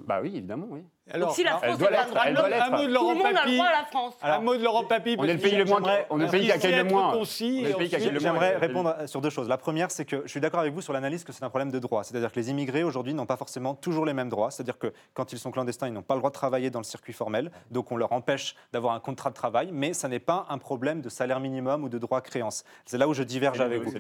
[0.06, 0.82] Bah oui, évidemment, oui.
[1.14, 3.46] Donc si la alors, France doit est un droit de l'homme, tout le monde a
[3.46, 4.14] le droit à la France.
[4.24, 5.16] un mot de Laurent Papy.
[5.20, 7.12] On est le pays le moins, on est le pays qui accueille le moins.
[7.12, 8.40] concis On est et le pays qui ensuite- accueille le moins.
[8.42, 9.48] J'aimerais répondre sur deux choses.
[9.48, 11.70] La première, c'est que je suis d'accord avec vous sur l'analyse que c'est un problème
[11.70, 12.04] de droit.
[12.04, 14.50] C'est-à-dire que les immigrés aujourd'hui n'ont pas forcément toujours les mêmes droits.
[14.50, 16.86] C'est-à-dire que quand ils sont clandestins, ils n'ont pas le droit de travailler dans le
[16.86, 17.52] circuit formel.
[17.70, 19.70] Donc on leur empêche d'avoir un contrat de travail.
[19.72, 22.64] Mais ça n'est pas un problème de salaire minimum ou de droit à créance.
[22.86, 23.94] C'est là où je diverge avec vous.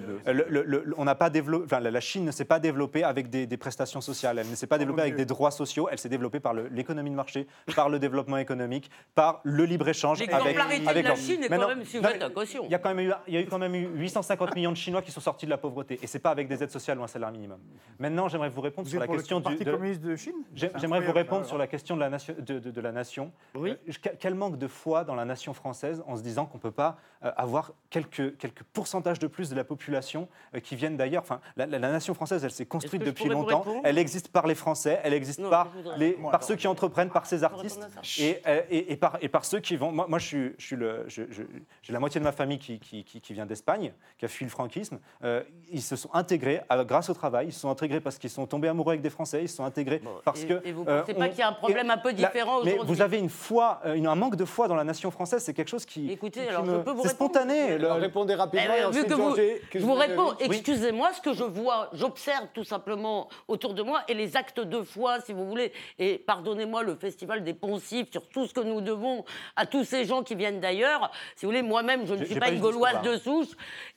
[0.97, 4.39] on n'a pas développé, la Chine ne s'est pas développée avec des, prestations sociales.
[4.39, 5.87] Elle ne s'est pas développée avec des droits sociaux.
[5.91, 10.21] Elle s'est développée par le- l'économie de marché, par le développement économique, par le libre-échange
[10.21, 11.15] avec, L'exemplarité avec de la.
[11.15, 12.63] Chine est quand même sujette à caution.
[12.65, 14.71] il y, a quand même eu, il y a eu quand même eu 850 millions
[14.71, 15.99] de Chinois qui sont sortis de la pauvreté.
[16.01, 17.59] Et ce n'est pas avec des aides sociales ou un salaire minimum.
[17.99, 20.35] Maintenant, j'aimerais vous répondre Vous sur la question le Parti du, de- communiste de Chine?
[20.53, 22.33] J'aimerais vous répondre sur la question de la nation.
[22.39, 23.31] De, de- de la nation.
[23.55, 23.71] Oui.
[23.71, 26.61] Euh, que- quel manque de foi dans la nation française en se disant qu'on ne
[26.61, 30.97] peut pas euh, avoir quelques, quelques pourcentages de plus de la population euh, qui viennent
[30.97, 31.23] d'ailleurs.
[31.23, 33.65] Enfin, la, la- la nation française, elle s'est construite depuis longtemps.
[33.83, 37.25] Elle existe par les Français, elle existe Non, par, les, par ceux qui entreprennent, par
[37.25, 37.79] ces artistes
[38.19, 39.91] et, et, et par, et par ceux qui vont.
[39.91, 41.05] Moi, moi, je suis, je suis le.
[41.07, 41.43] je- je-
[41.83, 44.45] J'ai la moitié de ma famille qui, qui, qui- qui vient d'Espagne, qui a fui
[44.45, 44.99] le franquisme.
[45.23, 47.47] Euh, ils se sont intégrés grâce au travail.
[47.47, 49.41] Ils se sont intégrés parce qu'ils sont tombés amoureux avec des Français.
[49.43, 50.61] Ils se sont intégrés parce et- que.
[50.67, 52.73] et vous euh, pensez pas qu'il y a un problème et un peu différent Mais
[52.73, 55.43] aujourd'hui vous avez une foi, euh, une- un manque de foi dans la nation française.
[55.43, 56.11] C'est quelque chose qui.
[56.11, 57.77] Écoutez, qui alors, je peux vous C'est répondre spontané.
[57.77, 61.21] le- Alors, répondez rapidement Eh et vu ensuite que vous, je vous réponds, excusez-moi, ce
[61.21, 65.33] que je vois, j'observe tout simplement autour de moi et les actes de foi, si
[65.33, 69.65] vous voulez, et pardonnez-moi le festival des poncifs sur tout ce que nous devons à
[69.65, 71.11] tous ces gens qui viennent d'ailleurs.
[71.35, 73.49] Si vous voulez, moi-même, je ne suis pas pas une gauloise de souche.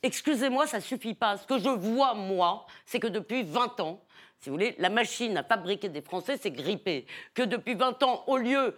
[0.02, 1.36] Excusez-moi, ça suffit pas.
[1.36, 4.02] Ce que je vois, moi, c'est que depuis 20 ans,
[4.40, 7.06] si vous voulez, la machine à fabriquer des Français s'est grippée.
[7.34, 8.76] Que depuis 20 ans, au lieu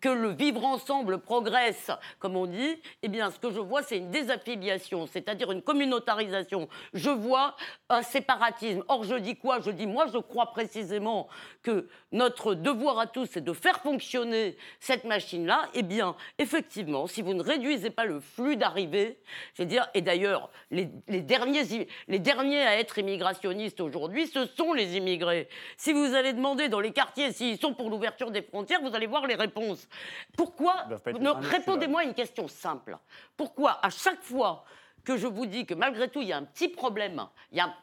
[0.00, 3.98] que le vivre ensemble progresse, comme on dit, eh bien, ce que je vois, c'est
[3.98, 6.68] une désaffiliation, c'est-à-dire une communautarisation.
[6.92, 7.56] Je vois
[7.88, 8.84] un séparatisme.
[8.88, 9.60] Or, je dis quoi?
[9.60, 11.28] Je dis, moi, je crois précisément
[11.62, 15.68] que notre devoir à tous, c'est de faire fonctionner cette machine-là.
[15.74, 19.18] Eh bien, effectivement, si vous ne réduisez pas le flux d'arrivées,
[19.54, 24.72] je veux dire, et d'ailleurs, les, derniers, les derniers à être immigrationnistes aujourd'hui, ce sont
[24.72, 25.48] les immigrés.
[25.76, 29.06] Si vous allez demander dans les quartiers s'ils sont pour l'ouverture des frontières, vous allez
[29.06, 29.77] voir les réponses.
[30.36, 30.86] Pourquoi
[31.40, 32.96] Répondez-moi à une question simple.
[33.36, 34.64] Pourquoi, à chaque fois
[35.04, 37.60] que je vous dis que malgré tout, il y a un petit problème, il y
[37.60, 37.74] a un,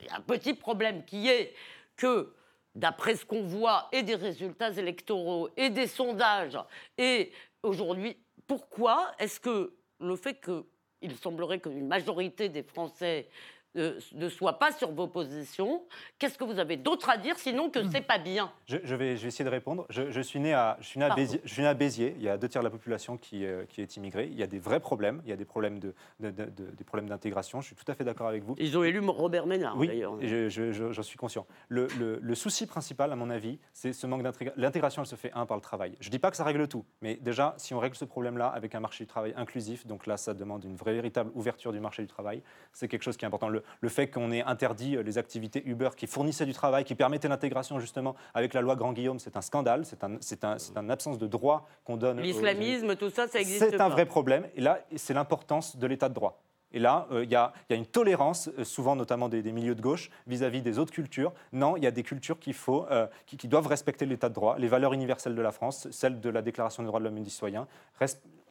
[0.00, 1.54] il y a un petit problème qui est
[1.96, 2.34] que,
[2.74, 6.58] d'après ce qu'on voit, et des résultats électoraux, et des sondages,
[6.96, 7.32] et
[7.62, 8.16] aujourd'hui,
[8.46, 13.28] pourquoi est-ce que le fait qu'il semblerait qu'une majorité des Français
[13.76, 15.82] euh, ne soit pas sur vos positions,
[16.18, 18.50] qu'est-ce que vous avez d'autre à dire sinon que c'est pas bien?
[18.66, 19.86] Je, je vais, je vais essayer de répondre.
[19.90, 21.14] Je, je suis né à, je, suis né à.
[21.14, 22.14] Béziers, suis né à Béziers.
[22.16, 24.28] Il y a deux tiers de la population qui, euh, qui est immigrée.
[24.30, 25.20] Il y a des vrais problèmes.
[25.24, 27.60] Il y a des problèmes de, de- de- de- des problèmes d'intégration.
[27.60, 28.54] Je suis tout à fait d'accord avec vous.
[28.58, 30.16] Ils ont élu Robert Ménard, Oui, d'ailleurs.
[30.20, 31.46] je- je- je- j'en suis conscient.
[31.68, 34.60] Le, le- le souci principal, à mon avis, c'est ce manque d'intégration.
[34.60, 35.94] L'intégration, elle se fait, un, par le travail.
[36.00, 38.48] Je ne dis pas que ça règle tout, mais déjà, si on règle ce problème-là
[38.48, 41.80] avec un marché du travail inclusif, donc là, ça demande une vraie, véritable ouverture du
[41.80, 42.42] marché du travail,
[42.72, 43.48] c'est quelque chose qui est important.
[43.48, 46.94] Le, le fait qu'on ait interdit euh, les activités Uber qui fournissaient du travail, qui
[46.94, 50.58] permettaient l'intégration, justement, avec la loi Grand Guillaume, c'est un scandale, c'est un, c'est un,
[50.58, 52.18] c'est une absence de droit qu'on donne.
[52.18, 53.84] aux- L'islamisme, tout ça, ça existe c'est pas.
[53.84, 54.46] un vrai problème.
[54.56, 56.40] Et là, c'est l'importance de l'état de droit.
[56.70, 59.40] Et là, euh, il y, a il y a une tolérance, euh, souvent notamment des,
[59.40, 61.32] des milieux de gauche, vis-à-vis des autres cultures.
[61.52, 64.34] Non, il y a des cultures qu'il faut, euh, qui, qui doivent respecter l'état de
[64.34, 67.16] droit, les valeurs universelles de la France, celles de la Déclaration des droits de l'homme
[67.16, 67.66] et du citoyen.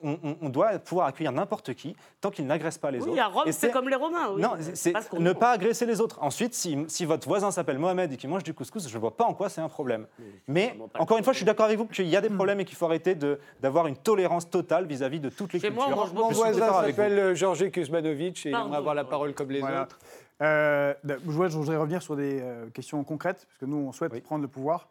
[0.04, 3.22] On, on- on doit pouvoir accueillir n'importe qui tant qu'il n'agresse pas les Oui, autres.
[3.22, 4.30] à Rome, c'est comme les Romains.
[4.34, 4.42] Oui.
[4.42, 6.18] non, c'est ne pas agresser les autres.
[6.22, 9.16] Ensuite, si, si votre voisin s'appelle Mohamed et qu'il mange du couscous, je ne vois
[9.16, 10.08] pas en quoi c'est un problème.
[10.48, 12.66] Mais encore une fois, je suis d'accord avec vous qu'il y a des problèmes et
[12.66, 13.16] qu'il faut arrêter
[13.62, 16.04] d'avoir une tolérance totale vis-à-vis de toutes les Chez moi, cultures.
[16.04, 19.52] mange Mon voisin s'appelle euh, Georges Kuzmanovic et il Pardon, aimerait avoir la parole comme
[19.52, 19.84] les Voilà.
[19.84, 20.00] autres.
[20.42, 23.92] Euh, je voudrais- je voudrais revenir sur des euh, questions concrètes, parce que nous, on
[23.92, 24.22] souhaite Oui.
[24.22, 24.88] prendre le pouvoir.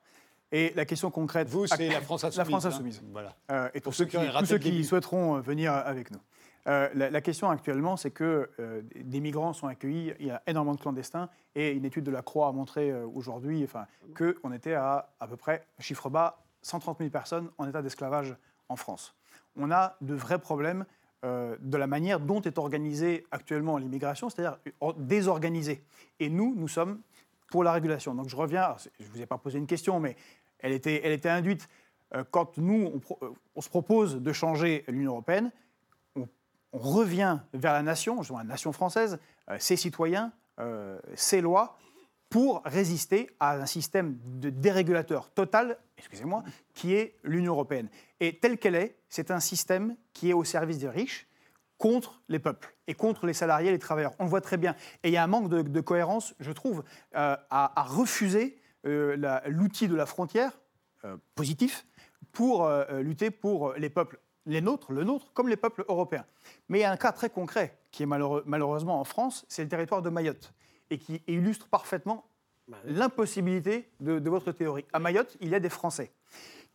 [0.53, 1.49] Et la question concrète.
[1.49, 2.39] Vous, c'est la France insoumise.
[2.39, 2.69] La France hein.
[2.69, 3.03] insoumise.
[3.13, 3.35] Voilà.
[3.51, 6.21] Euh, et Pour ceux qui tous ceux souhaiteront euh, venir avec nous.
[6.67, 10.43] Euh, la, la question actuellement, c'est que euh, des migrants sont accueillis, il y a
[10.47, 13.87] énormément de clandestins, et une étude de la Croix a montré euh, aujourd'hui enfin,
[14.17, 18.35] qu'on était à à peu près, chiffre bas, 130 000 personnes en état d'esclavage
[18.69, 19.15] en France.
[19.57, 20.85] On a de vrais problèmes
[21.23, 24.59] de la manière dont est organisée actuellement l'immigration, c'est-à-dire
[24.97, 25.83] désorganisée.
[26.21, 27.01] Et nous, nous sommes
[27.49, 28.15] pour la régulation.
[28.15, 30.17] Donc je reviens, je ne vous ai pas posé une question, mais
[30.59, 31.69] elle était, elle était induite.
[32.31, 35.51] quand nous, on, on, se propose de changer l'Union européenne,
[36.15, 36.29] on,
[36.73, 39.19] on, revient vers la nation, la nation française,
[39.59, 40.33] ses citoyens,
[41.15, 41.77] ses lois,
[42.29, 46.43] pour résister à un système de dérégulateur total, excusez-moi,
[46.75, 47.89] qui est l'Union européenne.
[48.21, 51.29] Et telle qu'elle est, c'est un système qui est au service des riches
[51.79, 54.15] contre les peuples et contre les salariés et les travailleurs.
[54.19, 54.75] On le voit très bien.
[55.03, 59.89] Et il y a un manque de, cohérence, je trouve, euh, à, refuser euh, l'outil
[59.89, 60.53] de la frontière,
[61.05, 61.87] euh, positif,
[62.33, 62.69] pour
[62.99, 66.27] lutter pour les peuples, les nôtres, le nôtre, comme les peuples européens.
[66.69, 69.71] Mais il y a un cas très concret qui est malheureusement en France, c'est le
[69.71, 70.53] territoire de Mayotte
[70.91, 72.27] et qui illustre parfaitement
[72.85, 74.85] l'impossibilité de, votre théorie.
[74.93, 76.13] À Mayotte, il y a des Français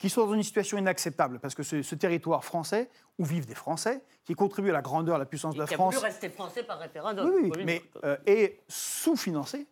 [0.02, 2.90] qui sont dans une situation inacceptable, parce que ce, territoire français,
[3.20, 5.96] où vivent des Français, qui contribuent à la grandeur, à la puissance de la France...
[5.96, 7.30] Qui a rester français par référendum.
[7.30, 9.68] Oui, oui mais euh, est sous-financé,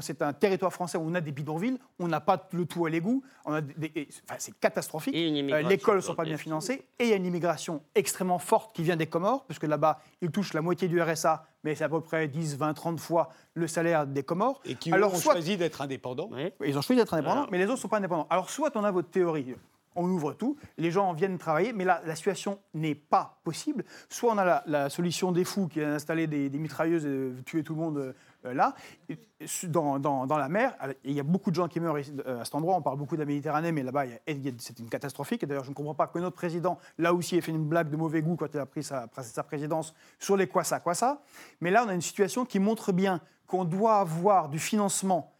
[0.00, 2.90] c'est un territoire français où on a des bidonvilles, on n'a pas le tout à
[2.90, 3.22] l'égout,
[4.38, 5.14] c'est catastrophique.
[5.14, 8.38] Euh, les écoles ne sont pas bien financées et il y a une immigration extrêmement
[8.38, 11.84] forte qui vient des Comores, puisque là-bas, ils touchent la moitié du RSA, mais c'est
[11.84, 14.60] à peu près 10, 20, 30 fois le salaire des Comores.
[14.64, 16.30] Et qui Alors, ont choisi d'être indépendants.
[16.64, 18.26] Ils ont choisi d'être indépendants, mais les autres ne sont pas indépendants.
[18.30, 19.54] Alors soit on a votre théorie,
[19.94, 23.84] on ouvre tout, les gens viennent travailler, mais là, la situation n'est pas possible.
[24.08, 27.74] Soit on a la, solution des fous qui a installé des, mitrailleuses et tuer tout
[27.74, 28.14] le monde
[28.44, 28.74] euh, là,
[29.68, 30.76] dans, dans, la mer.
[31.04, 32.76] Il y a beaucoup de gens qui meurent euh, à cet endroit.
[32.76, 34.04] On parle beaucoup de la Méditerranée, mais là-bas,
[34.58, 35.42] c'est une catastrophique.
[35.42, 37.90] Et d'ailleurs, je ne comprends pas que notre président, là aussi, ait fait une blague
[37.90, 40.94] de mauvais goût quand il a pris sa, sa présidence sur les quoi ça, quoi
[40.94, 41.22] ça.
[41.60, 45.32] Mais là, on a une situation qui montre bien qu'on doit avoir du financement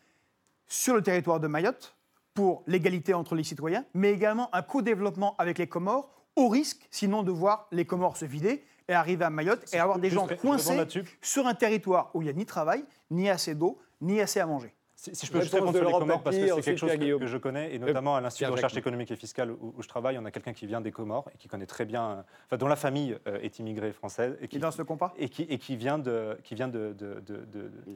[0.67, 1.95] sur le territoire de Mayotte
[2.35, 7.23] pour l'égalité entre les citoyens, mais également un co-développement avec les Comores, au risque, sinon,
[7.23, 10.79] de voir les Comores se vider et arriver à Mayotte et avoir des gens coincés
[11.21, 14.47] sur un territoire où il n'y a ni travail, ni assez d'eau, ni assez à
[14.47, 14.73] manger.
[14.95, 17.37] Si, je peux juste répondre sur les Comores, parce que c'est quelque chose que, je
[17.37, 20.31] connais, et notamment à l'Institut de recherche économique et fiscale où, je travaille, on a
[20.31, 23.41] quelqu'un qui vient des Comores et qui connaît très bien, enfin, dont la famille euh,
[23.41, 24.37] est immigrée française.
[24.41, 26.95] Et qui, dans ce compas et qui, et qui vient de, qui vient de,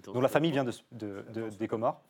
[0.05, 1.25] dont la famille vient de,
[1.59, 2.01] des Comores.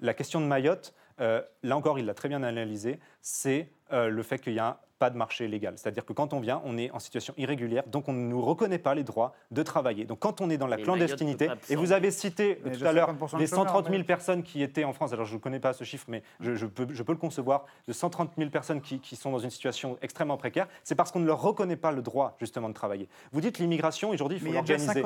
[0.00, 4.22] La question de Mayotte, euh, là encore, il l'a très bien analysé, c'est euh, le
[4.22, 5.74] fait qu'il y a pas de marché légal.
[5.76, 8.78] C'est-à-dire que quand on vient, on est en situation irrégulière, donc on ne nous reconnaît
[8.78, 10.06] pas les droits de travailler.
[10.06, 13.46] Donc quand on est dans la clandestinité, et vous avez cité tout à l'heure les
[13.46, 16.22] 130 000 personnes qui étaient en France, alors je ne connais pas ce chiffre, mais
[16.40, 19.50] je, peux, je, peux, le concevoir, de 130 000 personnes qui, qui sont dans une
[19.50, 23.06] situation extrêmement précaire, c'est parce qu'on ne leur reconnaît pas le droit justement de travailler.
[23.30, 25.02] Vous dites l'immigration, aujourd'hui, il faut l'organiser.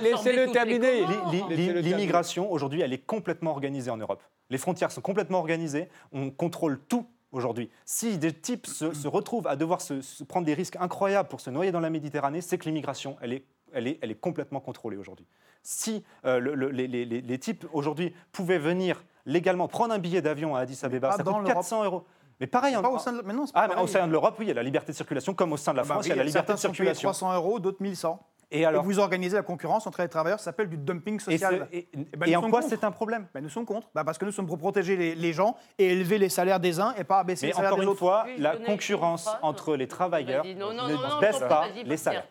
[0.00, 1.82] Laissez-le terminer.
[1.82, 4.22] L'immigration, aujourd'hui, elle est complètement organisée en Europe.
[4.52, 7.70] Les frontières sont complètement organisées, on contrôle tout aujourd'hui.
[7.84, 11.72] Si des types se, retrouvent à devoir se, prendre des risques incroyables pour se noyer
[11.72, 15.26] dans la Méditerranée, c'est que l'immigration, elle est, elle, est, elle est complètement contrôlée aujourd'hui.
[15.62, 20.60] Si euh, les, les, les, types aujourd'hui pouvaient venir légalement prendre un billet d'avion à
[20.60, 22.04] Addis Abeba, ça coûte 400 euros.
[22.40, 24.48] Mais pareil, pas au sein de, mais non, ah, au sein de l'Europe, oui, il
[24.48, 26.08] y a la liberté de circulation, comme au sein de la ah bah France, il
[26.08, 27.08] y a la liberté de circulation.
[27.08, 28.18] 300 euros, d'autres 1100.
[28.52, 31.68] Et, alors, vous organisez la concurrence entre les travailleurs, ça s'appelle du dumping social.
[31.72, 34.26] Et, eh ben, en quoi c'est un problème ben, Nous sommes contre, bah, parce que
[34.26, 37.46] nous sommes pour protéger les, gens et élever les salaires des uns et pas abaisser
[37.46, 38.02] les salaires des autres.
[38.02, 42.26] encore une fois, la concurrence entre les travailleurs ne baisse pas les salaires.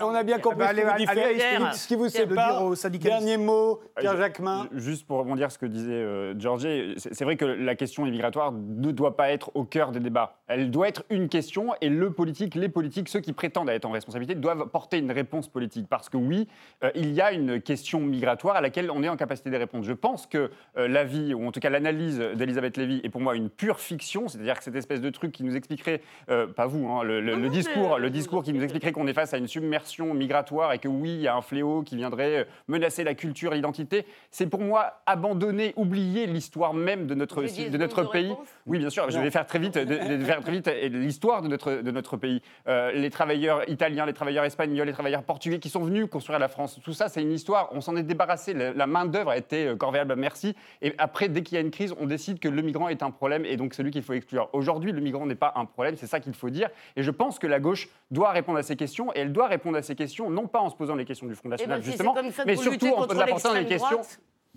[0.00, 2.62] On a bien compris ce qui vous sépare.
[3.00, 4.68] Dernier mot, Pierre Jacquemin.
[4.72, 8.90] Juste pour rebondir ce que disait euh, Georges, c'est vrai que la question immigratoire ne
[8.92, 10.38] doit pas être au cœur des débats.
[10.46, 13.90] Elle doit être une question et le politique, les politiques, ceux qui prétendent être en
[13.90, 15.55] responsabilité, doivent porter une réponse politique.
[15.88, 16.48] Parce que oui,
[16.84, 19.84] euh, il y a une question migratoire à laquelle on est en capacité de répondre.
[19.84, 23.36] Je pense que euh, l'avis, ou en tout cas l'analyse d'Elisabeth Lévy, est pour moi
[23.36, 26.88] une pure fiction, c'est-à-dire que cette espèce de truc qui nous expliquerait, euh, pas vous,
[26.88, 30.72] hein, le, discours, le discours qui nous expliquerait qu'on est face à une submersion migratoire
[30.72, 34.46] et que oui, il y a un fléau qui viendrait menacer la culture, l'identité, c'est
[34.46, 38.34] pour moi abandonner, oublier l'histoire même de notre, de notre pays.
[38.66, 41.82] Oui, bien sûr, je vais faire très vite, de, faire très vite l'histoire de notre,
[41.82, 42.42] de notre pays.
[42.66, 46.78] les travailleurs italiens, les travailleurs espagnols, les travailleurs portugais, qui sont venus construire la France.
[46.82, 47.68] Tout ça, c'est une histoire.
[47.72, 48.54] On s'en est débarrassé.
[48.54, 50.54] La, main-d'œuvre a été euh, corvéable, merci.
[50.82, 53.10] Et après, dès qu'il y a une crise, on décide que le migrant est un
[53.10, 54.48] problème et donc celui qu'il faut exclure.
[54.52, 56.68] Aujourd'hui, le migrant n'est pas un problème, c'est ça qu'il faut dire.
[56.96, 59.76] Et je pense que la gauche doit répondre à ces questions et elle doit répondre
[59.76, 61.82] à ces questions, non pas en se posant les questions du Front eh ben, National,
[61.82, 62.14] justement,
[62.46, 64.00] mais surtout en apportant les questions.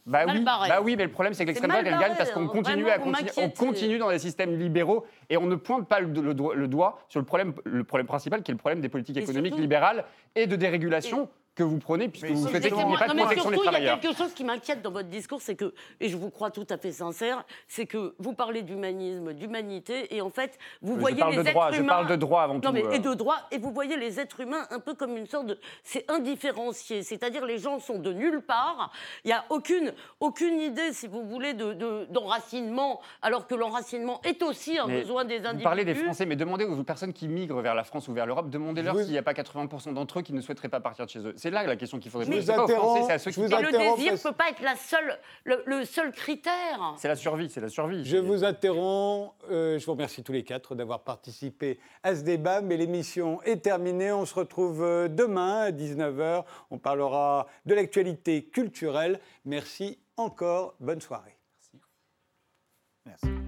[0.06, 2.48] Bah oui, bah oui, mais le problème c'est que l'extrême droite elle gagne parce qu'on
[2.48, 2.98] continue, à
[3.38, 7.26] on continue dans des systèmes libéraux et on ne pointe pas le, doigt sur le
[7.26, 11.30] problème, le problème principal qui est le problème des politiques économiques libérales et de dérégulation
[11.60, 13.82] que vous prenez, puisque vous souhaitez qu'il n'y ait pas de protection des travailleurs.
[13.82, 16.30] Il y a quelque chose qui m'inquiète dans votre discours, c'est que, et je vous
[16.30, 20.96] crois tout à fait sincère, c'est que vous parlez d'humanisme, d'humanité, et en fait, vous
[20.96, 21.78] voyez les êtres droit, humains.
[21.78, 22.72] Je parle de droit avant tout.
[22.72, 25.48] Mais, et de droit, et vous voyez les êtres humains un peu comme une sorte
[25.48, 25.60] de.
[25.84, 28.92] C'est indifférencié, c'est-à-dire les gens sont de nulle part.
[29.26, 34.42] Il n'y a aucune, aucune idée, si vous voulez, d'enracinement, de, alors que l'enracinement est
[34.44, 35.58] aussi un besoin des individus.
[35.58, 38.26] Vous parlez des Français, mais demandez aux personnes qui migrent vers la France ou vers
[38.26, 41.12] l'Europe, demandez-leur s'il n'y a pas 80% d'entre eux qui ne souhaiteraient pas partir de
[41.12, 41.34] chez eux.
[41.50, 42.42] C'est là la question qu'il faudrait poser.
[43.18, 43.40] Ceux qui.
[43.42, 46.94] Et le désir ne peut pas être la seule, le, seul critère.
[46.98, 48.06] C'est la survie, c'est la survie.
[48.06, 49.34] Je vous interromps.
[49.50, 53.64] Euh, je vous remercie tous les quatre d'avoir participé à ce débat, mais l'émission est
[53.64, 54.12] terminée.
[54.12, 56.44] On se retrouve euh, demain à 19h.
[56.70, 59.20] On parlera de l'actualité culturelle.
[59.46, 60.76] Merci encore.
[60.80, 61.36] Bonne soirée.
[63.06, 63.26] Merci.
[63.26, 63.39] Merci.